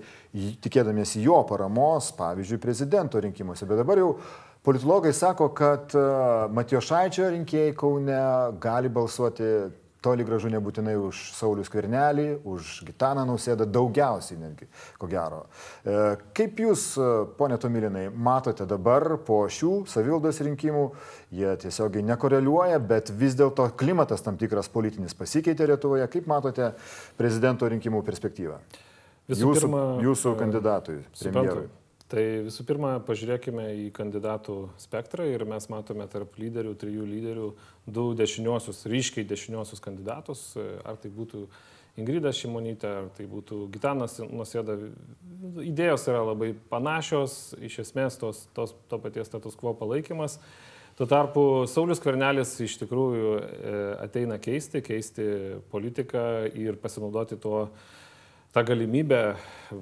[0.62, 3.68] tikėdamiesi jo paramos, pavyzdžiui, prezidento rinkimuose.
[3.68, 4.14] Bet dabar jau
[4.62, 6.09] politologai sako, kad e,
[6.55, 8.18] Matijo Šaičio rinkėjai Kaune
[8.62, 9.48] gali balsuoti
[10.03, 14.69] toli gražu nebūtinai už Saulius Kvernelį, už Gitaną Nausėdą, daugiausiai netgi,
[15.01, 15.45] ko gero.
[15.85, 15.99] E,
[16.37, 20.87] kaip jūs, e, ponė Tomilinai, matote dabar po šių savildos rinkimų,
[21.38, 26.09] jie tiesiogiai nekoreliuoja, bet vis dėlto klimatas tam tikras politinis pasikeitė Lietuvoje.
[26.12, 26.73] Kaip matote
[27.21, 28.59] prezidento rinkimų perspektyvą?
[29.31, 31.69] Visų jūsų, pirma, jūsų kandidatui, premjerui.
[32.12, 37.47] Tai visų pirma, pažiūrėkime į kandidatų spektrą ir mes matome tarp lyderių, trijų lyderių,
[37.87, 40.53] du dešiniosius, ryškiai dešiniosius kandidatus,
[40.87, 41.47] ar tai būtų
[42.01, 44.79] Ingrida Šimonytė, ar tai būtų Gitanas Nusėda.
[45.61, 50.38] Idėjos yra labai panašios, iš esmės tos, tos, to paties status quo palaikymas.
[50.97, 55.27] Tuo tarpu Saulis Kvernelis iš tikrųjų e, ateina keisti, keisti
[55.73, 56.25] politiką
[56.57, 57.66] ir pasinaudoti tuo
[58.53, 59.21] ta galimybė,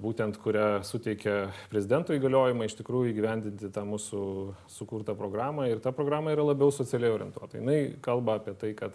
[0.03, 4.23] būtent kurią suteikia prezidento įgaliojimai, iš tikrųjų įgyvendinti tą mūsų
[4.71, 7.59] sukurtą programą ir ta programa yra labiau socialiai orientuota.
[7.59, 8.95] Jis kalba apie tai, kad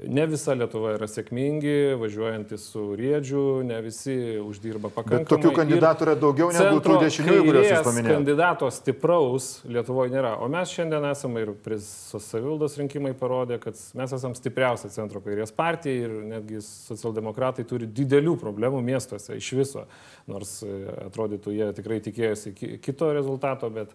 [0.00, 5.20] Ne visa Lietuva yra sėkmingi, važiuojantys su riedžiu, ne visi uždirba pakankamai.
[5.20, 8.16] Bet tokių kandidatų yra daugiau negu tų dešiniųjų, kuriuos jūs paminėjote.
[8.16, 10.32] Kandidato stipraus Lietuvoje nėra.
[10.42, 11.52] O mes šiandien esame ir
[11.84, 18.38] savivaldos rinkimai parodė, kad mes esame stipriausia centro kairės partija ir netgi socialdemokratai turi didelių
[18.40, 19.84] problemų miestuose iš viso.
[20.32, 20.72] Nors e,
[21.04, 23.92] atrodytų, jie tikrai tikėjosi kito rezultato, bet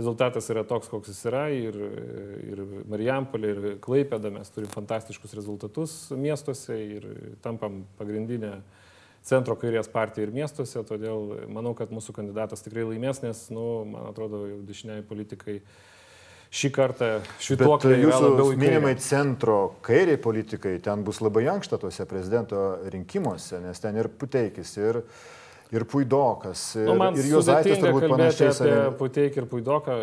[0.00, 1.76] rezultatas yra toks, koks jis yra ir,
[2.50, 7.08] ir Marijampolė, ir Klaipėda mes turim fantastiškus rezultatus miestuose ir
[7.44, 8.58] tampam pagrindinę
[9.26, 14.08] centro kairės partiją ir miestuose, todėl manau, kad mūsų kandidatas tikrai laimės, nes, nu, man
[14.10, 15.58] atrodo, jau dešiniai politikai
[16.50, 17.98] šį kartą atveju.
[18.06, 24.10] Jūsų minimai centro kairiai politikai, ten bus labai ankšta tuose prezidento rinkimuose, nes ten ir
[24.10, 25.02] Puteikis, ir
[25.70, 26.74] ir Puidokas.
[26.76, 28.50] Ir, nu, man ir Jozaitis turbūt panašiai.
[28.50, 28.76] Apie.
[29.00, 29.96] Puteikį ir Puidoką,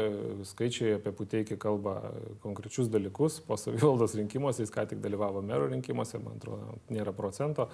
[0.48, 2.00] skaičiai apie Puteikį kalba
[2.44, 3.42] konkrečius dalykus.
[3.44, 7.68] Po savivaldos rinkimuose jis ką tik dalyvavo mero rinkimuose, man atrodo, nėra procento.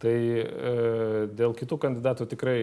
[0.00, 0.44] Tai e,
[1.36, 2.56] dėl kitų kandidatų tikrai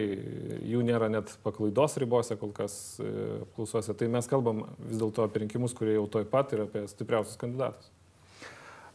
[0.66, 3.12] jų nėra net paklaidos ribose kol kas e,
[3.44, 3.94] apklausose.
[3.94, 7.92] Tai mes kalbam vis dėlto apie rinkimus, kurie jau toj pat ir apie stipriausius kandidatus.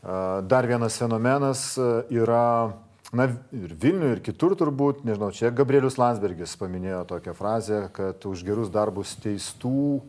[0.04, 1.88] Dar vienas fenomenas e,
[2.20, 2.74] yra
[3.14, 8.42] Na ir Vilniuje, ir kitur turbūt, nežinau, čia Gabrielius Landsbergis paminėjo tokią frazę, kad už
[8.48, 10.02] gerus darbus teistų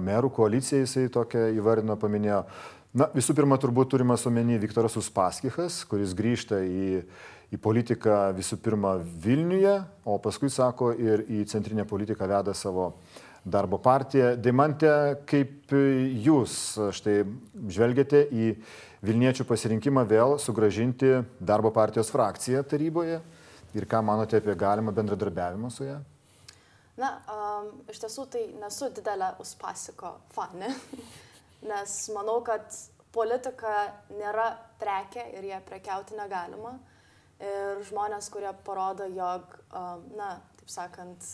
[0.00, 2.38] merų koalicija jisai tokią įvardino, paminėjo.
[2.96, 7.02] Na, visų pirma, turbūt turimas omeny Viktoras Uspaskichas, kuris grįžta į,
[7.52, 9.74] į politiką visų pirma Vilniuje,
[10.08, 12.94] o paskui, sako, ir į centrinę politiką veda savo
[13.44, 14.38] darbo partiją.
[14.40, 14.94] Deimantė,
[15.28, 15.76] kaip
[16.24, 16.56] jūs
[16.96, 17.18] štai
[17.68, 18.54] žvelgiate į
[19.02, 21.08] Vilniečių pasirinkimą vėl sugražinti
[21.42, 23.18] darbo partijos frakciją taryboje
[23.74, 25.96] ir ką manote apie galimą bendradarbiavimą su ją?
[27.00, 30.70] Na, um, iš tiesų tai nesu didelė Uspasiko fane,
[31.70, 32.68] nes manau, kad
[33.12, 36.76] politika nėra prekė ir ją prekiauti negalima.
[37.42, 41.26] Ir žmonės, kurie parodo, jog, um, na, taip sakant,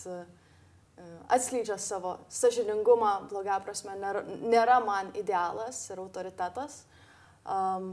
[1.29, 6.83] atskleidžia savo sažiningumą, blogia prasme, nėra, nėra man idealas ir autoritetas.
[7.49, 7.91] Um,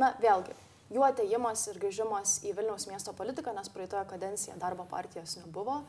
[0.00, 0.54] na, vėlgi,
[0.92, 5.80] jų ateimas ir grįžimas į Vilniaus miesto politiką, nes praeitoje kadencijoje darbo partijos nebuvo,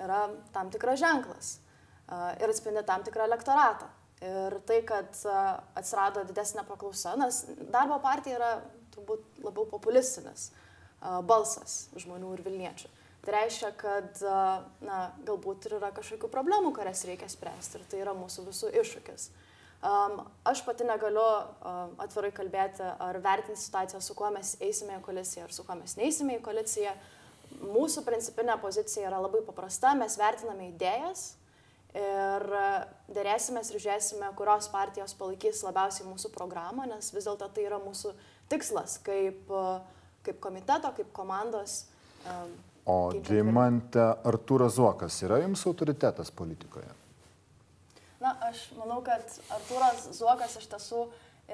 [0.00, 3.90] yra tam tikras ženklas uh, ir atspindi tam tikrą elektoratą.
[4.24, 8.52] Ir tai, kad uh, atsirado didesnė paklausa, nes darbo partija yra
[8.94, 10.50] turbūt labiau populistinis
[10.98, 12.88] balsas žmonių ir Vilniečių.
[13.22, 14.20] Tai reiškia, kad
[14.82, 19.28] na, galbūt ir yra kažkokių problemų, kurias reikia spręsti ir tai yra mūsų visų iššūkis.
[19.78, 25.04] Um, aš pati negaliu um, atvirai kalbėti ar vertinti situaciją, su kuo mes eisime į
[25.06, 26.96] koaliciją ar su kuo mes neįsime į koaliciją.
[27.62, 31.30] Mūsų principinė pozicija yra labai paprasta, mes vertiname idėjas
[31.94, 32.44] ir
[33.14, 38.12] dėrėsimės ir žiūrėsime, kurios partijos palaikys labiausiai mūsų programą, nes vis dėlto tai yra mūsų
[38.50, 39.46] tikslas kaip,
[40.26, 41.84] kaip komiteto, kaip komandos.
[42.26, 46.90] Um, o Dimante Artūras Zuokas yra jums autoritetas politikoje?
[48.18, 49.22] Na, aš manau, kad
[49.54, 51.04] Artūras Zuokas iš tiesų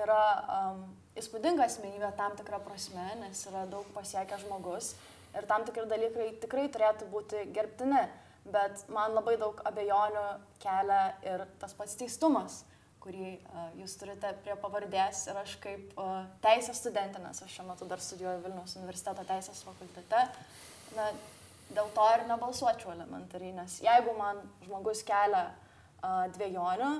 [0.00, 0.85] yra um,
[1.20, 4.94] įspūdinga asmenybė tam tikrą prasme, nes yra daug pasiekęs žmogus
[5.37, 8.07] ir tam tikri dalykai tikrai turėtų būti gerbtini,
[8.48, 10.24] bet man labai daug abejonių
[10.62, 12.62] kelia ir tas pats teistumas
[13.05, 17.66] kurį uh, jūs turite prie pavardės ir aš kaip uh, teisės studentė, nes aš šiuo
[17.68, 20.22] metu dar studijuoju Vilniaus universiteto teisės fakultete,
[20.96, 21.11] na,
[21.77, 25.50] dėl to ir nebalsuočiau elementariai, nes jeigu man žmogus kelia
[26.35, 26.93] dviejonių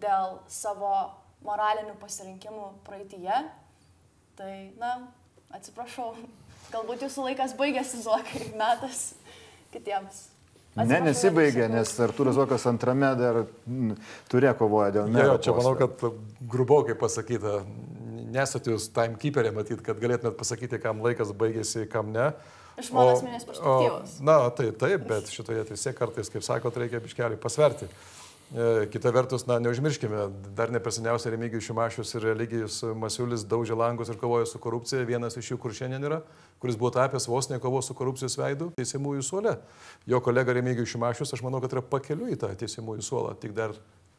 [0.00, 0.94] dėl savo
[1.46, 3.32] moralinių pasirinkimų praeitie.
[4.38, 4.92] Tai, na,
[5.56, 6.12] atsiprašau,
[6.74, 9.10] galbūt jūsų laikas baigėsi, Zokai, metas
[9.74, 10.28] kitiems.
[10.78, 13.40] Ne, nesibaigė, nes Artūras Zokas antrame dar
[14.30, 15.34] turėjo kovoję dėl mero.
[15.34, 16.04] Ja, čia manau, kad
[16.52, 17.64] grubokai pasakyta,
[18.30, 22.30] nesat jūs timekeeperė matyti, kad galėtumėt pasakyti, kam laikas baigėsi, kam ne.
[22.78, 24.14] Iš mano asmenės perspektyvos.
[24.24, 27.90] Na, tai taip, bet šitoje teisė kartais, kaip sakot, reikia biškelį pasverti.
[27.90, 28.19] E,
[28.90, 30.24] kita vertus, na, neužmirškime,
[30.58, 35.04] dar neperseniausiai Remigijus Šimašius ir Eligijus Masiulis daužė langus ir kovojo su korupcija.
[35.06, 36.18] Vienas iš jų, kur šiandien yra,
[36.58, 39.54] kuris buvo tapęs vos ne kovos su korupcijos veidu, teisimųjų suole.
[40.10, 43.76] Jo kolega Remigijus Šimašius, aš manau, kad yra pakeliu į tą teisimųjų suolą, tik dar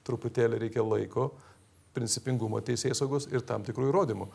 [0.08, 1.34] truputėlį reikia laiko
[1.96, 4.28] principingumo teisės saugos ir tam tikrų įrodymų.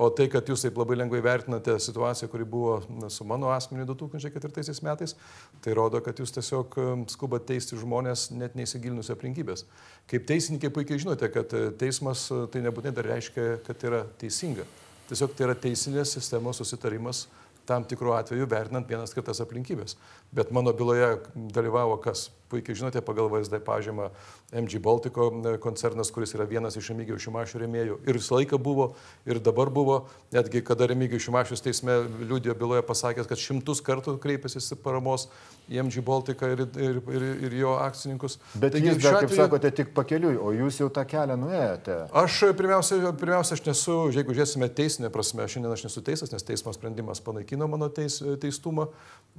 [0.00, 2.78] O tai, kad jūs taip labai lengvai vertinate situaciją, kuri buvo
[3.12, 5.16] su mano asmeniu 2004 metais,
[5.64, 9.66] tai rodo, kad jūs tiesiog um, skubate teisti žmonės net neįsigilinus aplinkybės.
[10.10, 14.02] Kaip teisininkai puikiai žinote, kad e, teismas e, tai nebūtinai dar reiškia, kad tai yra
[14.20, 14.64] teisinga.
[15.10, 17.26] Tiesiog tai yra teisinės sistemos susitarimas
[17.72, 19.96] tam tikrų atvejų vertinant vienas kitas aplinkybės.
[20.32, 21.16] Bet mano byloje
[21.56, 22.28] dalyvavo kas?
[22.52, 24.10] Puikiai žinote, pagal VSD pažymą
[24.52, 25.30] MG Baltico
[25.64, 27.94] koncernas, kuris yra vienas iš Remigijų Šimašių rėmėjų.
[28.04, 28.90] Ir visą laiką buvo,
[29.24, 30.02] ir dabar buvo,
[30.34, 35.30] netgi kada Remigijų Šimašius teisme liūdėjo byloje pasakęs, kad šimtus kartų kreipėsi paramos
[35.72, 38.36] į MG Baltiką ir, ir, ir, ir jo akcininkus.
[38.52, 41.98] Bet Taigi, jūs, dar, kaip atveju, sakote, tik pakeliui, o jūs jau tą kelią nuėjote.
[42.22, 46.76] Aš pirmiausia, pirmiausia aš nesu, jeigu žiūrėsime teisinę prasme, šiandien aš nesu teisas, nes teismo
[46.76, 48.88] sprendimas panaikino mano teis, teistumą.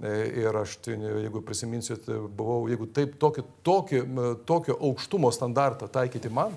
[0.02, 4.04] E, ir aš, tai, jeigu prisiminsit, buvau, jeigu taip tokį, tokį,
[4.50, 6.56] tokio aukštumo standartą taikyti man,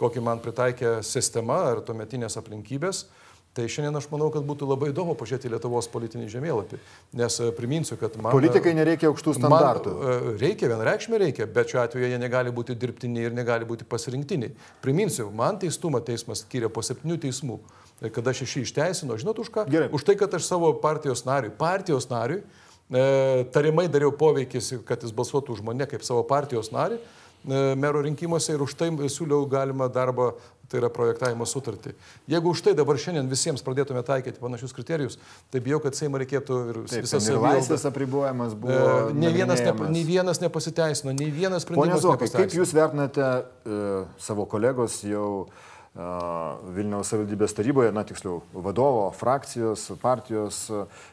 [0.00, 3.04] kokį man pritaikė sistema ar tuometinės aplinkybės,
[3.50, 6.78] Tai šiandien aš manau, kad būtų labai įdomu pažiūrėti Lietuvos politinį žemėlapį.
[7.18, 8.30] Nes e, priminsiu, kad man...
[8.30, 9.94] Politikai nereikia aukštų standartų.
[9.96, 13.88] Man, e, reikia, vienareikšmė reikia, bet šiuo atveju jie negali būti dirbtiniai ir negali būti
[13.90, 14.54] pasirinktiniai.
[14.84, 17.58] Priminsiu, man teistumą teismas skiria po septynių teismų.
[18.00, 19.66] E, kada šeši išteisino, žinot už ką?
[19.70, 19.90] Gerai.
[19.92, 22.42] Už tai, kad aš savo partijos nariui, partijos nariui,
[22.88, 27.00] e, tarimai dariau poveikis, kad jis balsuotų už mane kaip savo partijos narį
[27.44, 30.34] mero rinkimuose ir už tai siūliau galima darbą
[30.70, 31.96] tai yra projektavimo sutartį.
[32.30, 35.16] Jeigu už tai dabar šiandien visiems pradėtume taikyti panašius kriterijus,
[35.50, 38.76] tai bijau, kad Seimo reikėtų ir Taip, visas laisvės apribojimas buvo.
[39.10, 41.98] E, nei, vienas ne, nei vienas nepasiteisino, nei vienas sprendimas.
[41.98, 43.80] Pone Zokai, kaip Jūs vertinate e,
[44.22, 50.68] savo kolegos jau e, Vilniaus savivaldybės taryboje, na tiksliau, vadovo, frakcijos, partijos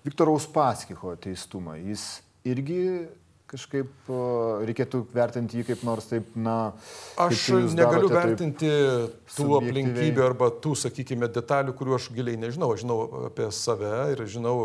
[0.05, 1.73] Viktoro Uspaskicho teistumą?
[1.81, 2.03] Jis
[2.45, 3.07] irgi
[3.47, 4.11] kažkaip
[4.67, 6.73] reikėtų vertinti jį kaip nors taip, na.
[7.23, 8.69] Aš negaliu vertinti
[9.33, 12.69] tų aplinkybių arba tų, sakykime, detalių, kuriuo aš giliai nežinau.
[12.75, 12.99] Aš žinau
[13.31, 14.55] apie save ir žinau,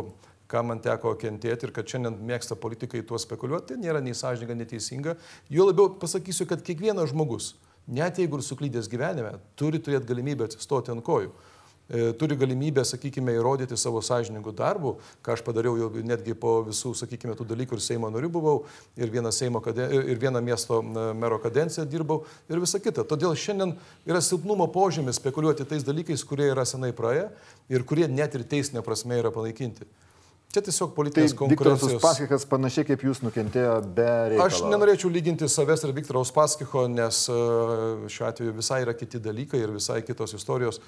[0.51, 4.69] ką man teko kentėti ir kad šiandien mėgsta politikai tuo spekuliuoti, nėra nei sąžininga, nei
[4.69, 5.17] teisinga.
[5.49, 7.55] Jo labiau pasakysiu, kad kiekvienas žmogus,
[7.87, 11.33] net jeigu ir suklydęs gyvenime, turi turėti galimybę atsistoti ant kojų.
[11.93, 16.95] E, turi galimybę, sakykime, įrodyti savo sąžiningų darbų, ką aš padariau jau netgi po visų,
[16.97, 18.55] sakykime, tų dalykų ir Seimo narių buvau,
[18.97, 23.05] ir vieną, Seimo, ir vieną miesto mero kadenciją dirbau, ir visa kita.
[23.05, 23.75] Todėl šiandien
[24.09, 27.29] yra silpnumo požymis spekuliuoti tais dalykais, kurie yra senai praėję
[27.75, 29.85] ir kurie net ir teisinė prasme yra panaikinti.
[30.53, 31.81] Čia tiesiog politinės tai konkurencijos.
[31.81, 34.49] Viktoras Uspaskichas panašiai kaip jūs nukentėjo be reikalo.
[34.51, 37.37] Aš nenorėčiau lyginti savęs ir Viktoro Uspaskicho, nes e,
[38.13, 40.83] šiuo atveju visai yra kiti dalykai ir visai kitos istorijos.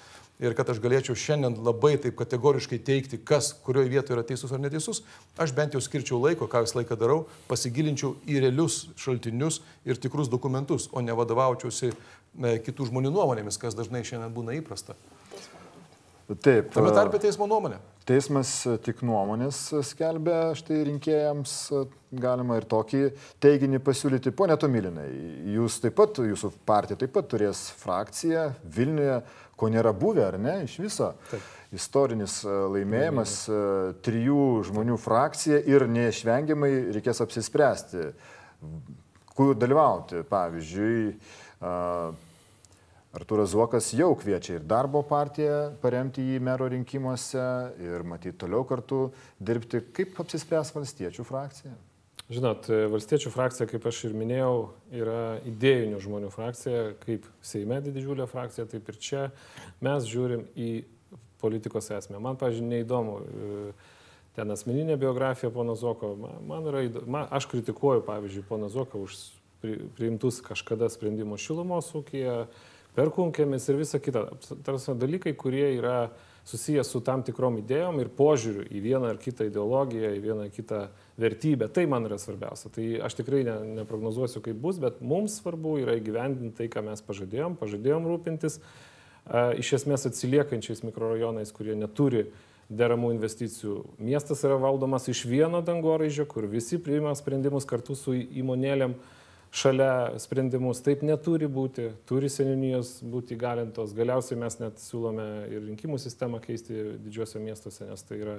[0.45, 4.61] Ir kad aš galėčiau šiandien labai taip kategoriškai teikti, kas kurioje vietoje yra teisus ar
[4.61, 5.01] neteisus,
[5.41, 10.29] aš bent jau skirčiau laiko, ką visą laiką darau, pasigilinčiau į realius šaltinius ir tikrus
[10.29, 14.99] dokumentus, o ne vadovaučiausi e, kitų žmonių nuomonėmis, kas dažnai šiandien būna įprasta.
[16.25, 16.71] Taip.
[16.73, 17.77] Tame tarpe teismo nuomonė.
[18.09, 18.51] Teismas
[18.85, 19.59] tik nuomonės
[19.89, 21.53] skelbia štai rinkėjams,
[22.21, 23.01] galima ir tokį
[23.41, 24.33] teiginį pasiūlyti.
[24.37, 25.07] Pone Tomilinai,
[25.55, 29.19] jūs taip pat, jūsų partija taip pat turės frakciją Vilniuje,
[29.61, 31.13] ko nėra buvę, ar ne, iš viso.
[31.31, 31.53] Taip.
[31.75, 33.63] Istorinis e, laimėjimas, e,
[34.05, 38.13] trijų žmonių frakcija ir neišvengiamai reikės apsispręsti,
[39.35, 40.23] kur dalyvauti.
[40.29, 41.01] Pavyzdžiui,
[43.15, 47.45] Arturas Zuokas jau kviečia ir darbo partiją paremti jį mero rinkimuose
[47.79, 49.07] ir matyti toliau kartu
[49.39, 49.85] dirbti.
[49.95, 51.75] Kaip apsispręs valstiečių frakcija?
[52.33, 54.57] Žinot, valstiečių frakcija, kaip aš ir minėjau,
[54.97, 59.25] yra idėjinių žmonių frakcija, kaip Seime didžiulė frakcija, taip ir čia
[59.85, 60.71] mes žiūrim į
[61.45, 62.19] politikos esmę.
[62.25, 63.65] Man, pažiūrėjau, neįdomu e,
[64.35, 66.15] ten asmeninė biografija pono Zoko.
[66.17, 69.21] Man yra įdomu, aš kritikuoju, pavyzdžiui, pono Zoko už
[69.97, 72.47] priimtus kažkada sprendimus šilumos ūkija
[72.97, 74.29] perkunkėmis ir visa kita.
[74.67, 75.99] Tarsi dalykai, kurie yra
[76.45, 80.53] susijęs su tam tikrom idėjom ir požiūriu į vieną ar kitą ideologiją, į vieną ar
[80.53, 80.81] kitą
[81.21, 81.71] vertybę.
[81.73, 82.71] Tai man yra svarbiausia.
[82.75, 87.01] Tai aš tikrai ne, neprognozuosiu, kaip bus, bet mums svarbu yra įgyvendinti tai, ką mes
[87.07, 87.57] pažadėjom.
[87.61, 92.27] Pažadėjom rūpintis a, iš esmės atsiliekančiais mikrorajonais, kurie neturi
[92.69, 93.81] deramų investicijų.
[94.05, 98.97] Miestas yra valdomas iš vieno dangoraižio, kur visi priima sprendimus kartu su įmonėlėm
[99.55, 100.83] šalia sprendimus.
[100.85, 103.95] Taip neturi būti, turi seninijos būti įgalintos.
[103.97, 108.35] Galiausiai mes net siūlome ir rinkimų sistemą keisti didžiuose miestuose, nes tai yra,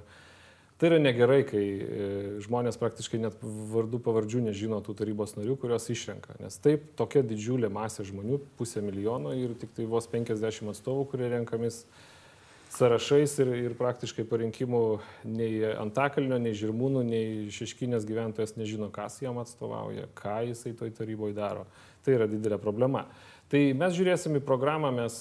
[0.75, 2.09] tai yra negerai, kai e,
[2.43, 3.37] žmonės praktiškai net
[3.71, 6.35] vardų pavardžių nežino tų tarybos narių, kurios išrenka.
[6.43, 11.31] Nes taip, tokia didžiulė masė žmonių, pusė milijono ir tik tai vos 50 atstovų, kurie
[11.31, 11.85] renkamis
[12.75, 14.81] sąrašais ir, ir praktiškai po rinkimų
[15.27, 21.35] nei Antakalnio, nei Žirmūnų, nei Šeškinės gyventojas nežino, kas jam atstovauja, ką jisai toj taryboje
[21.37, 21.65] daro.
[22.05, 23.05] Tai yra didelė problema.
[23.49, 25.17] Tai mes žiūrėsime į programą, mes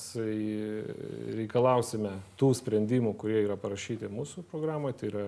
[1.39, 4.99] reikalausime tų sprendimų, kurie yra parašyti mūsų programoje.
[5.01, 5.27] Tai yra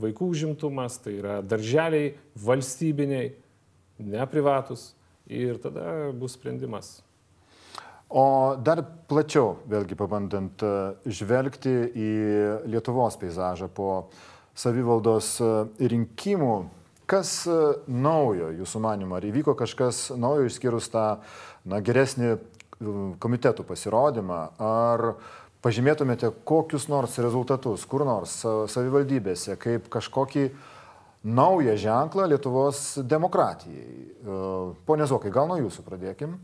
[0.00, 2.14] vaikų užimtumas, tai yra darželiai
[2.44, 3.34] valstybiniai,
[3.98, 4.92] neprivatus.
[5.28, 6.98] Ir tada bus sprendimas
[8.08, 10.68] O dar plačiau, vėlgi pabandant e,
[11.12, 12.12] žvelgti į
[12.72, 14.08] Lietuvos peizažą po
[14.56, 15.50] savivaldos e,
[15.92, 16.54] rinkimų,
[17.08, 17.58] kas e,
[17.92, 19.18] naujo jūsų manimo?
[19.18, 21.04] Ar įvyko kažkas naujo išskyrus tą
[21.68, 22.38] na, geresnį
[23.20, 24.40] komitetų pasirodymą?
[24.56, 25.08] Ar
[25.60, 28.40] pažymėtumėte kokius nors rezultatus, kur nors
[28.72, 30.48] savivaldybėse, kaip kažkokį
[31.28, 34.14] naują ženklą Lietuvos demokratijai?
[34.88, 36.38] Pone Zokai, gal nuo jūsų pradėkim?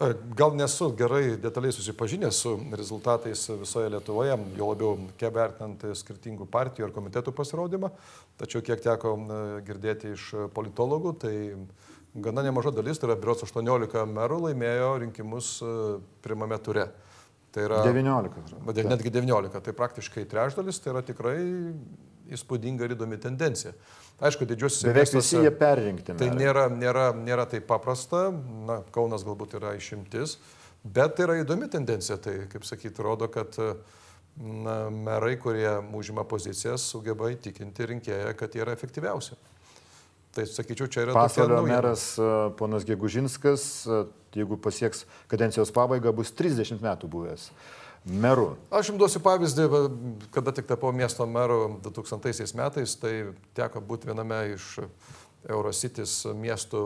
[0.00, 6.86] Gal nesu gerai detaliai susipažinęs su rezultatais visoje Lietuvoje, jo labiau kiek vertinant skirtingų partijų
[6.86, 7.90] ar komitetų pasirodymą,
[8.40, 9.12] tačiau kiek teko
[9.66, 11.34] girdėti iš politologų, tai
[12.16, 15.52] gana nemaža dalis, tai yra biuros 18 merų laimėjo rinkimus
[16.24, 16.88] pirmame ture.
[17.52, 18.56] Tai yra 19.
[18.88, 21.36] Netgi 19, tai praktiškai trečdalis, tai yra tikrai
[22.32, 23.76] įspūdinga ir įdomi tendencija.
[24.20, 26.14] Aišku, didžiosiuose Beveik visi jie perrinkti.
[26.20, 28.26] Tai nėra, nėra, nėra taip paprasta,
[28.68, 30.36] na, Kaunas galbūt yra išimtis,
[30.84, 32.18] bet tai yra įdomi tendencija.
[32.20, 33.56] Tai, kaip sakyti, rodo, kad
[34.36, 39.40] na, merai, kurie užima pozicijas, sugeba įtikinti rinkėją, kad jie yra efektyviausi.
[40.36, 42.12] Tai sakyčiau, čia yra Pasaulio meras
[42.60, 43.64] ponas Gegužinskas,
[44.36, 45.02] jeigu pasieks
[45.32, 47.48] kadencijos pabaigą, bus 30 metų buvęs
[48.04, 48.54] meru?
[48.72, 49.66] Aš jums duosiu pavyzdį,
[50.34, 53.14] kada tik tapau miesto meru 2000 metais, tai
[53.56, 54.76] teko būti viename iš
[55.48, 56.84] Eurocities miestų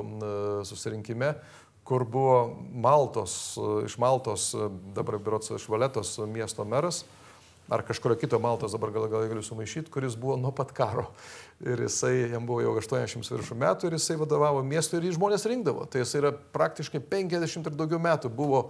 [0.69, 1.35] susirinkime,
[1.85, 2.39] kur buvo
[2.71, 4.53] Maltos, iš Maltos,
[4.95, 7.05] dabar biurots iš Valetos miesto meras
[7.69, 11.07] ar kažkurio kito Maltos, dabar gal, gal galiu sumaišyti, kuris buvo nuo pat karo.
[11.65, 15.47] Ir jisai, jam buvo jau 80 viršų metų ir jisai vadovavo miestui ir jį žmonės
[15.49, 15.87] rinkdavo.
[15.89, 18.67] Tai jisai yra praktiškai 50 ir daugiau metų buvo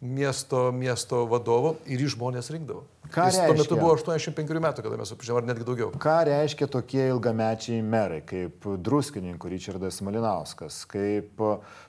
[0.00, 2.84] miesto, miesto vadovo ir jį žmonės rinkdavo.
[3.08, 3.46] Ką Jis reiškia?
[3.48, 5.88] Tuo metu buvo 85 metų, kada mes apžiūrėjome, ar netgi daugiau.
[6.02, 11.40] Ką reiškia tokie ilgamečiai merai, kaip druskininkų Richardas Malinauskas, kaip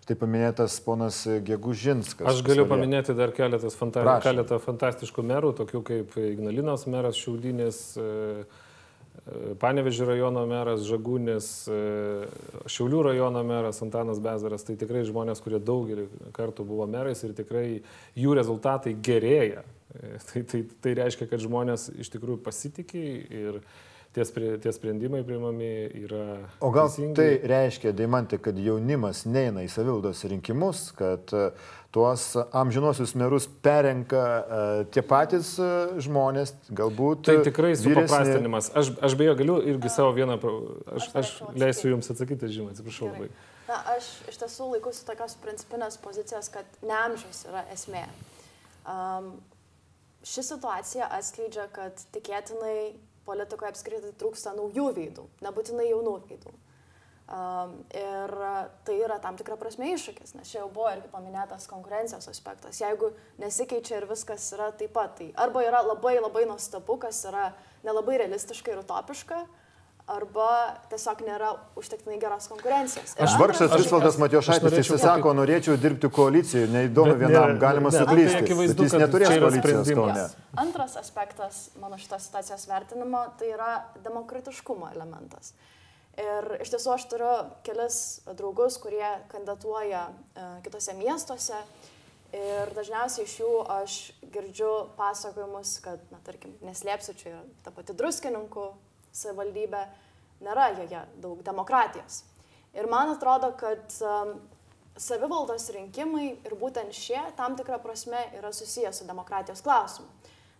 [0.07, 2.23] tai paminėtas ponas Gegužinskas?
[2.23, 2.71] Aš galiu svarė.
[2.71, 7.83] paminėti dar fanta keletą fantastiškų merų, tokių kaip Ignalinos meras Šiaudinis.
[7.99, 8.47] E,
[9.59, 11.79] Panevežį rajono meras Žagūnis, e,
[12.71, 17.81] Šiaulių rajono meras Antanas Bezaras, tai tikrai žmonės, kurie daugelį kartų buvo merais ir tikrai
[18.17, 19.65] jų rezultatai gerėja.
[19.93, 23.05] E, tai, tai, tai reiškia, kad žmonės iš tikrųjų pasitikė
[23.41, 23.61] ir
[24.13, 24.25] tie,
[24.61, 25.69] tie sprendimai priimami
[26.03, 26.23] yra.
[26.59, 27.15] O gal teisingi.
[27.17, 34.23] tai reiškia, Daimantė, kad jaunimas neina į savildos rinkimus, kad uh, tuos amžinosius merus perenka
[34.23, 37.27] uh, tie patys uh, žmonės, galbūt.
[37.29, 38.71] Tai tikrai supaprastinimas.
[38.77, 40.39] Aš, aš beje galiu irgi savo vieną,
[40.95, 43.29] aš, aš leisiu Jums atsakyti, žinoma, atsiprašau labai.
[43.69, 48.07] Na, aš iš tiesų laikusi tokios principinės pozicijos, kad ne amžius yra esmė.
[48.89, 49.35] Um,
[50.25, 52.95] ši situacija atskleidžia, kad tikėtinai
[53.29, 56.57] politikoje apskritai trūksta naujų veidų, nebūtinai jaunų veidų.
[57.29, 58.31] Um, ir
[58.87, 62.79] tai yra tam tikra prasme iššūkis, nes čia jau buvo irgi paminėtas konkurencijos aspektas.
[62.81, 67.51] Jeigu nesikeičia ir viskas yra taip pat, tai arba yra labai labai nuostabu, kas yra
[67.85, 69.43] nelabai realistiška ir utopiška,
[70.09, 70.49] arba
[70.91, 71.49] tiesiog nėra
[71.79, 73.13] užtektinai geros konkurencijos.
[73.17, 78.01] Ir aš vargšas Visvaldas Matijošaitis, jis sako, norėčiau dirbti koalicijoje, neįdomu vienam, ne, galima ne,
[78.01, 78.37] suklysti.
[78.37, 80.25] Tai akivaizdu, jis neturės koalicijos kaune.
[80.63, 83.73] Antras aspektas mano šitos situacijos vertinimo tai yra
[84.05, 85.53] demokratiškumo elementas.
[86.19, 87.31] Ir iš tiesų aš turiu
[87.63, 88.01] kelis
[88.33, 91.61] draugus, kurie kandidatuoja e, kitose miestuose.
[92.35, 93.93] Ir dažniausiai iš jų aš
[94.33, 98.65] girdžiu pasakojimus, kad, na, tarkim, neslėpsiu, čia yra ta pati druskininkų
[99.15, 99.83] savivaldybė,
[100.45, 102.23] nėra joje daug demokratijos.
[102.77, 104.35] Ir man atrodo, kad um,
[104.99, 110.07] savivaldos rinkimai ir būtent šie tam tikrą prasme yra susijęs su demokratijos klausimu.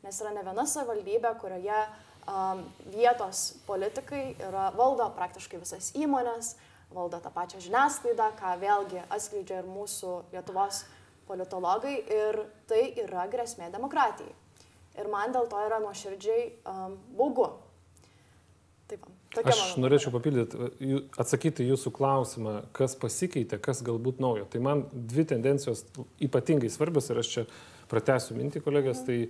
[0.04, 6.56] Nes yra ne viena savivaldybė, kurioje um, vietos politikai yra, valdo praktiškai visas įmonės,
[6.95, 10.86] valdo tą pačią žiniasklaidą, ką vėlgi atskleidžia ir mūsų Lietuvos
[11.30, 14.32] politologai ir tai yra grėsmė demokratijai.
[15.00, 17.52] Ir man dėl to yra nuoširdžiai um, baugu,
[19.30, 19.46] Taip.
[19.52, 20.58] Aš norėčiau papildyti,
[21.22, 24.48] atsakyti jūsų klausimą, kas pasikeitė, kas galbūt naujo.
[24.50, 25.84] Tai man dvi tendencijos
[26.26, 27.44] ypatingai svarbios ir aš čia
[27.92, 29.04] pratęsiu mintį kolegės.
[29.06, 29.30] Tai e,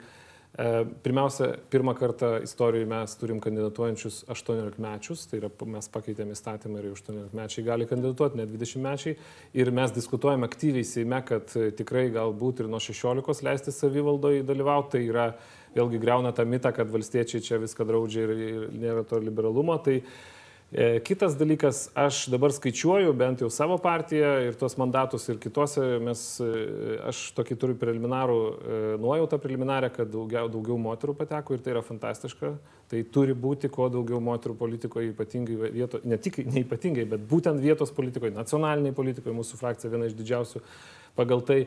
[1.03, 6.89] pirmiausia, pirmą kartą istorijoje mes turim kandidatuojančius 18 mečius, tai yra mes pakeitėme įstatymą ir
[6.95, 9.19] 18 mečiai gali kandidatuoti, ne 20 mečiai.
[9.59, 14.95] Ir mes diskutuojame aktyviai Seime, kad tikrai galbūt ir nuo 16 leisti savivaldoje dalyvauti.
[14.95, 15.31] Tai yra
[15.75, 19.77] vėlgi greuna tą mitą, kad valstiečiai čia viską draudžia ir, ir nėra to liberalumo.
[19.83, 25.39] Tai e, kitas dalykas, aš dabar skaičiuoju bent jau savo partiją ir tuos mandatus ir
[25.41, 31.55] kitose, mes, e, aš tokį turiu preliminarų e, nuojautą preliminarę, kad daugiau, daugiau moterų pateko
[31.55, 32.55] ir tai yra fantastiška.
[32.89, 37.61] Tai turi būti kuo daugiau moterų politikoje, ypatingai vietos, ne tik ne ypatingai, bet būtent
[37.61, 40.63] vietos politikoje, nacionaliniai politikoje, mūsų frakcija viena iš didžiausių
[41.19, 41.59] pagal tai.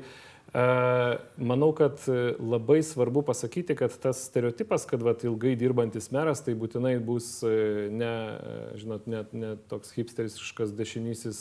[0.53, 1.96] Manau, kad
[2.36, 8.12] labai svarbu pasakyti, kad tas stereotipas, kad vat, ilgai dirbantis meras, tai būtinai bus ne,
[8.76, 11.40] žinot, ne, ne toks hipsteriškas dešinysis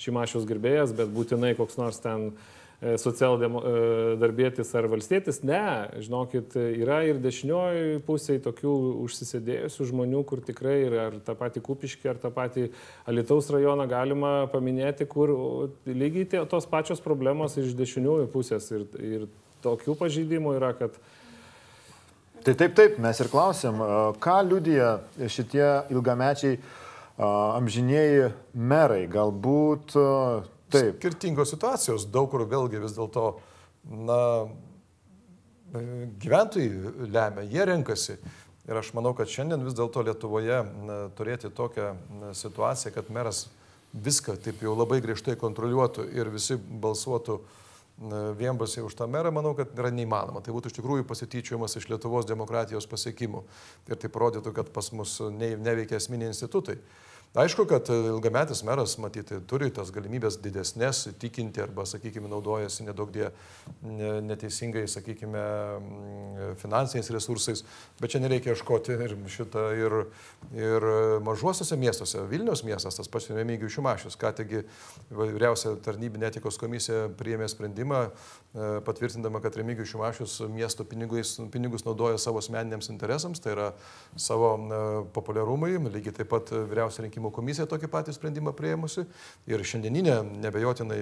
[0.00, 2.63] šimašios gerbėjas, bet būtinai koks nors ten uh, E,
[3.00, 5.40] socialdarbėtis e, ar valstietis.
[5.46, 5.62] Ne,
[6.04, 8.74] žinokit, yra ir dešinioji pusėje tokių
[9.06, 12.68] užsisėdėjusių žmonių, kur tikrai ir ar tą patį Kupiškį, ar tą patį
[13.10, 15.34] Alitaus rajoną galima paminėti, kur
[15.88, 19.28] lygiai tos pačios problemos iš dešiniųjų pusės ir, ir
[19.64, 20.98] tokių pažeidimų yra, kad
[22.44, 23.78] Tai taip, taip, mes ir klausėm,
[24.20, 24.88] ką liudija
[25.32, 25.64] šitie
[25.94, 26.58] ilgamečiai
[27.16, 29.94] amžinėjai merai, galbūt
[30.72, 30.96] Taip.
[30.98, 33.26] skirtingos situacijos, daug kur vėlgi vis dėlto,
[33.84, 34.20] na,
[36.22, 38.18] gyventojai lemia, jie renkasi.
[38.64, 41.90] Ir aš manau, kad šiandien vis dėlto Lietuvoje na, turėti tokią
[42.20, 43.44] na, situaciją, kad meras
[43.92, 47.38] viską taip jau labai griežtai kontroliuotų ir visi balsuotų
[48.38, 50.42] vienbalsiai už tą merą, manau, kad yra neįmanoma.
[50.42, 53.44] Tai būtų iš tikrųjų pasityčiojimas iš Lietuvos demokratijos pasiekimų.
[53.86, 56.80] Ir tai parodytų, kad pas mus ne, neveikia esminiai institutai.
[57.34, 63.26] Aišku, kad ilgametis meras, matyti, turi tas galimybės didesnės, tikinti arba, sakykime, naudojasi nedaug die
[64.22, 65.42] neteisingai, sakykime,
[66.62, 67.64] finansiniais resursais,
[67.98, 69.96] bet čia nereikia ieškoti ir šitą ir,
[70.54, 70.86] ir
[71.26, 72.22] mažuosiuose miestuose.
[72.30, 74.62] Vilnius miestas, tas pats Remigijus Šimašius, ką taigi
[75.10, 78.04] vyriausia tarnybinė etikos komisija priėmė sprendimą,
[78.86, 83.70] patvirtindama, kad Remigijus Šimašius miesto pinigus, pinigus naudoja savo asmeniniams interesams, tai yra
[84.16, 84.80] savo e,
[85.14, 89.06] populiarumui, lygiai taip pat vyriausia rinkimų komisija tokį patį sprendimą prieimusi
[89.50, 91.00] ir šiandieninė nebejotinai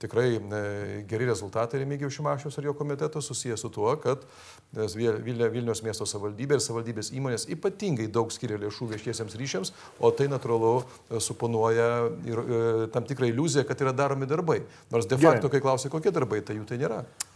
[0.00, 0.62] tikrai e,
[1.10, 4.24] geri rezultatai Remigijų Šimašiaus ir jo komiteto susijęs su tuo, kad
[4.74, 10.72] Vilnius miesto savivaldybė ir savivaldybės įmonės ypatingai daug skiria lėšų viešiesiems ryšiams, o tai natūralu
[10.80, 11.90] e, suponuoja
[12.26, 12.62] ir e,
[12.94, 14.60] tam tikrą iliuziją, kad yra daromi darbai.
[14.92, 16.93] Nors de facto, kai klausia, kokie darbai, tai jų tai nėra.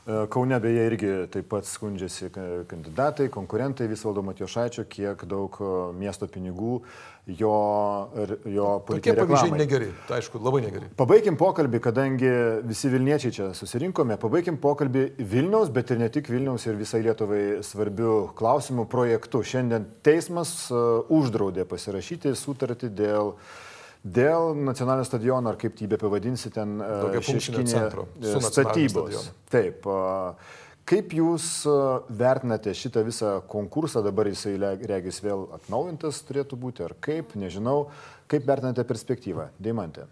[0.09, 2.31] Kaune beje irgi taip pat skundžiasi
[2.71, 5.59] kandidatai, konkurentai Visvaldo Matijošaičio, kiek daug
[6.01, 6.79] miesto pinigų
[7.29, 7.59] jo,
[8.49, 9.13] jo politikai.
[9.13, 10.89] Tokie pavyzdžiai negeri, tai aišku, labai negeri.
[10.97, 12.33] Pabaikim pokalbį, kadangi
[12.65, 17.61] visi Vilniečiai čia susirinkome, pabaikim pokalbį Vilniaus, bet ir ne tik Vilniaus ir visai Lietuvai
[17.69, 19.45] svarbių klausimų projektų.
[19.45, 23.35] Šiandien teismas uh, uždraudė pasirašyti sutartį dėl
[24.03, 29.31] Dėl nacionalinio stadiono, ar kaip jį be pavadinsi, ten uh, šeškinė uh, statybos.
[29.53, 29.89] Taip.
[30.89, 31.47] Kaip Jūs
[32.17, 34.55] vertinate šitą visą konkursą, dabar jisai
[34.89, 37.91] regis vėl atnaujintas turėtų būti, ar kaip, nežinau,
[38.31, 40.07] kaip vertinate perspektyvą, Deimantė?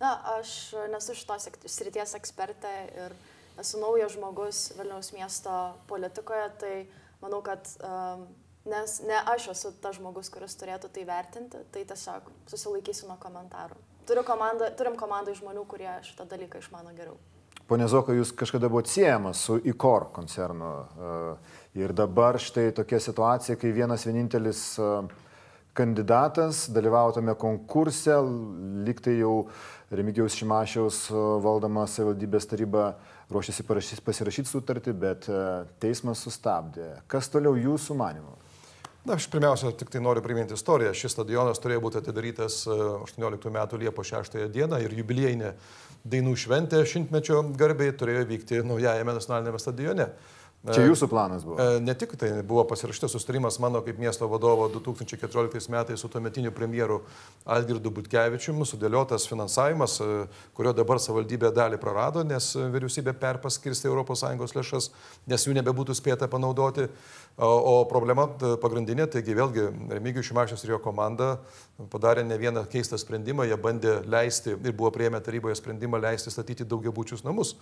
[0.00, 3.14] Na, aš nesu šitos srities ekspertė ir
[3.62, 5.54] esu naujas žmogus Vilniaus miesto
[5.88, 6.74] politikoje, tai
[7.22, 8.26] manau, kad um,
[8.70, 13.78] nes ne aš esu tas žmogus, kuris turėtų tai vertinti, tai tiesiog susilaikysiu nuo komentarų.
[14.06, 17.16] Turiu komandą, turim komandą žmonių, kurie šitą dalyką išmano geriau.
[17.66, 20.68] Pone Zoko, jūs kažkada buvote siejamas su ICOR koncernu
[21.74, 24.60] ir dabar štai tokia situacija, kai vienas vienintelis
[25.74, 28.14] kandidatas dalyvavo tame konkurse,
[28.86, 29.48] liktai jau
[29.90, 31.02] Remigiaus Šimašiaus
[31.42, 32.86] valdoma savivaldybės taryba
[33.34, 33.66] ruošiasi
[34.06, 35.26] pasirašyti sutartį, bet
[35.82, 36.92] teismas sustabdė.
[37.10, 38.38] Kas toliau jūsų manimo?
[39.06, 40.90] Na, aš pirmiausia, tik tai noriu priminti istoriją.
[40.98, 45.52] Šis stadionas turėjo būti atidarytas 18 metų Liepos 6 dieną ir jubiliejinė
[46.10, 50.08] dainų šventė šimtmečio garbiai turėjo vykti naujajame nacionalinėme stadione.
[50.66, 51.60] Čia jūsų planas buvo?
[51.62, 56.50] E, ne tik tai buvo pasirašytas sustarimas mano kaip miesto vadovo 2014 metais su tuometiniu
[56.54, 56.98] premjeru
[57.54, 60.24] Algirdu Butkevičiumi, sudėliotas finansavimas, e,
[60.58, 64.90] kurio dabar savivaldybė dalį prarado, nes vyriausybė perpaskirsti ES lėšas,
[65.30, 66.88] nes jų nebebūtų spėta panaudoti.
[67.36, 68.24] O problema
[68.62, 71.34] pagrindinė, taigi vėlgi Remigijus Šimašius ir jo komanda
[71.92, 76.64] padarė ne vieną keistą sprendimą, jie bandė leisti ir buvo prieėmę taryboje sprendimą leisti statyti
[76.64, 77.52] daugiabučius namus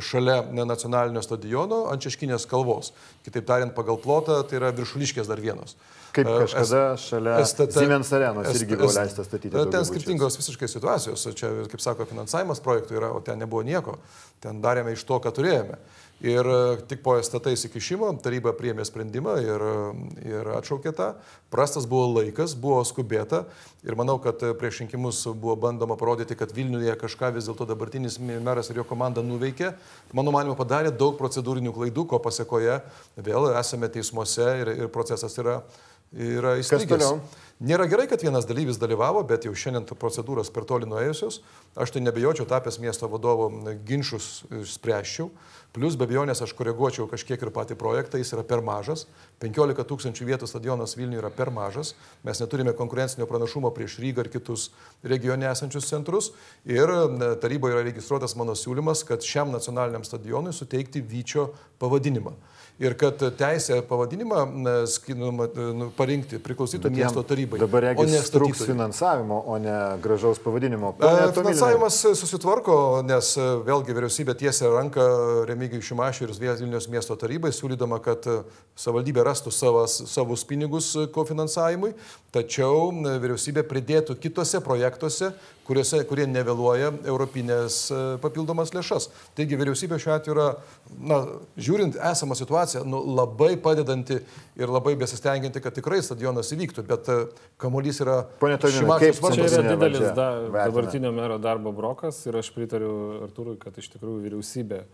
[0.00, 2.92] šalia nacionalinio stadiono ant Šeškinės kalvos.
[3.24, 5.78] Kitaip tariant, pagal plotą tai yra viršuliškės dar vienos.
[6.14, 9.56] Kaip kažkada šalia STT, Siemens arenos irgi buvo leista statyti.
[9.72, 11.26] Ten skirtingos visiškai situacijos.
[11.38, 13.96] Čia, kaip sako, finansavimas projektų yra, o ten nebuvo nieko.
[14.42, 15.80] Ten darėme iš to, ką turėjome.
[16.22, 21.08] Ir e, tik po STT įsikišimo taryba priėmė sprendimą ir, e, ir atšaukė tą.
[21.52, 23.42] Prastas buvo laikas, buvo skubėta
[23.84, 28.20] ir manau, kad e, prieš rinkimus buvo bandoma parodyti, kad Vilniuje kažką vis dėlto dabartinis
[28.22, 29.72] meras ir jo komanda nuveikė.
[30.14, 32.78] Mano manimo padarė daug procedūrinių klaidų, ko pasiekoje
[33.18, 35.60] vėl esame teismuose ir, ir procesas yra,
[36.14, 37.10] yra įstrigęs.
[37.64, 41.38] Nėra gerai, kad vienas dalyvis dalyvavo, bet jau šiandien procedūros per toli nuėjusios.
[41.78, 43.46] Aš tai nebejočiau, tapęs miesto vadovo
[43.86, 44.42] ginčius
[44.72, 45.28] spręščiau.
[45.74, 49.08] Plus be abejonės aš koreguočiau kažkiek ir patį projektą, jis yra per mažas.
[49.42, 51.96] 15 tūkstančių vietų stadionas Vilniuje yra per mažas.
[52.22, 54.68] Mes neturime konkurencinio pranašumo prieš Rygą ir kitus
[55.02, 56.30] regione esančius centrus.
[56.62, 56.94] Ir
[57.42, 61.50] taryboje yra registruotas mano siūlymas, kad šiam nacionaliniam stadionui suteikti Vyčio
[61.82, 62.36] pavadinimą
[62.82, 67.60] ir kad teisė pavadinimą nu, nu, parinkti priklausytų Bet miesto tarybai.
[67.62, 70.94] Dabar regis trūks finansavimo, o ne gražaus pavadinimo.
[70.98, 75.06] Pone, Finansavimas susitvarko, nes e, vėlgi vyriausybė tiesia ranką
[75.50, 78.40] Remigijui Šimašiui ir Vilnius miesto tarybai, siūlydama, kad e,
[78.80, 81.94] savivaldybė rastų savas, savus pinigus e, kofinansavimui,
[82.34, 85.32] tačiau vyriausybė pridėtų kitose projektuose
[85.64, 89.08] kuriuose, kurie nevėluoja europinės e, papildomas lėšas.
[89.36, 90.46] Taigi vyriausybė šiuo atveju yra,
[91.10, 91.20] na,
[91.56, 94.20] žiūrint esamą situaciją, nu, labai padedanti
[94.60, 97.18] ir labai besistengianti, kad tikrai stadionas įvyktų, bet e,
[97.60, 98.20] kamuolys yra...
[98.42, 100.28] Pone Tonina, kaip čia yra didelis da,
[100.58, 104.84] dabartinio mero darbo brokas ir aš pritariu Arturui, kad iš tikrųjų vyriausybė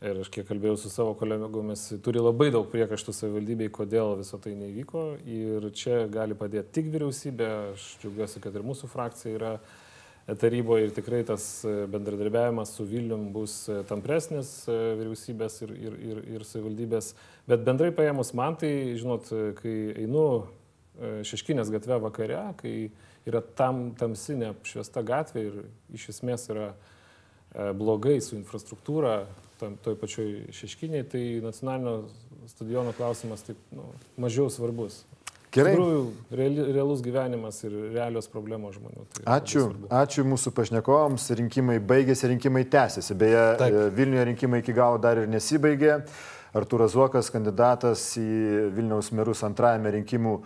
[0.00, 4.54] Ir aš kiek kalbėjau su savo kolegomis, turi labai daug priekaštų savivaldybei, kodėl viso tai
[4.56, 5.02] nevyko.
[5.28, 7.48] Ir čia gali padėti tik vyriausybė.
[7.74, 9.50] Aš džiaugiuosi, kad ir mūsų frakcija yra
[10.40, 15.98] taryboje ir tikrai tas e, bendradarbiavimas su Vilnium bus e, tampresnis e, vyriausybės ir, ir,
[16.12, 17.12] ir, ir savivaldybės.
[17.50, 19.28] Bet bendrai paėmus man tai, žinot,
[19.60, 20.24] kai einu
[21.00, 22.72] Šeškinės gatve vakare, kai
[23.28, 25.60] yra tam tamsinė apšviesta gatvė ir
[25.96, 26.66] iš esmės yra
[27.78, 29.14] blogai su infrastruktūra,
[29.60, 32.08] tam, toj pačioj Šeškiniai, tai nacionalinio
[32.50, 33.86] stadiono klausimas taip nu,
[34.20, 35.02] mažiau svarbus.
[35.50, 35.72] Gerai.
[35.74, 36.02] Tikrųjų,
[36.38, 39.06] reali, realus gyvenimas ir realios problemos žmonių.
[39.16, 39.64] Tai ačiū,
[39.98, 41.24] ačiū mūsų pašnekovams.
[41.40, 43.16] Rinkimai baigėsi, rinkimai tęsiasi.
[43.18, 43.74] Beje, Taip.
[43.74, 45.96] E, Vilniuje rinkimai iki galo dar ir nesibaigė.
[46.54, 50.36] Artūras Zuokas, kandidatas į Vilniaus merus antrajame rinkimų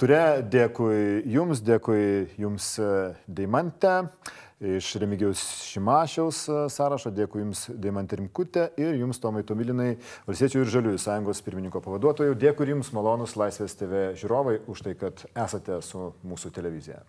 [0.00, 0.22] ture.
[0.48, 2.00] Dėkui Jums, dėkui
[2.40, 2.90] Jums e,
[3.28, 3.98] Deimante
[4.60, 7.12] iš Remigiaus Šimašiaus e, sąrašo.
[7.14, 9.94] Dėkui Jums, Deimantė Rimkutė ir Jums, Tomai Tomilinai,
[10.28, 12.38] Valstiečių ir Žaliųjų sąjungos pirmininko pavaduotojų.
[12.40, 17.04] Dėkui Jums, malonus Laisvės TV žiūrovai, už tai, kad esate su mūsų televizija.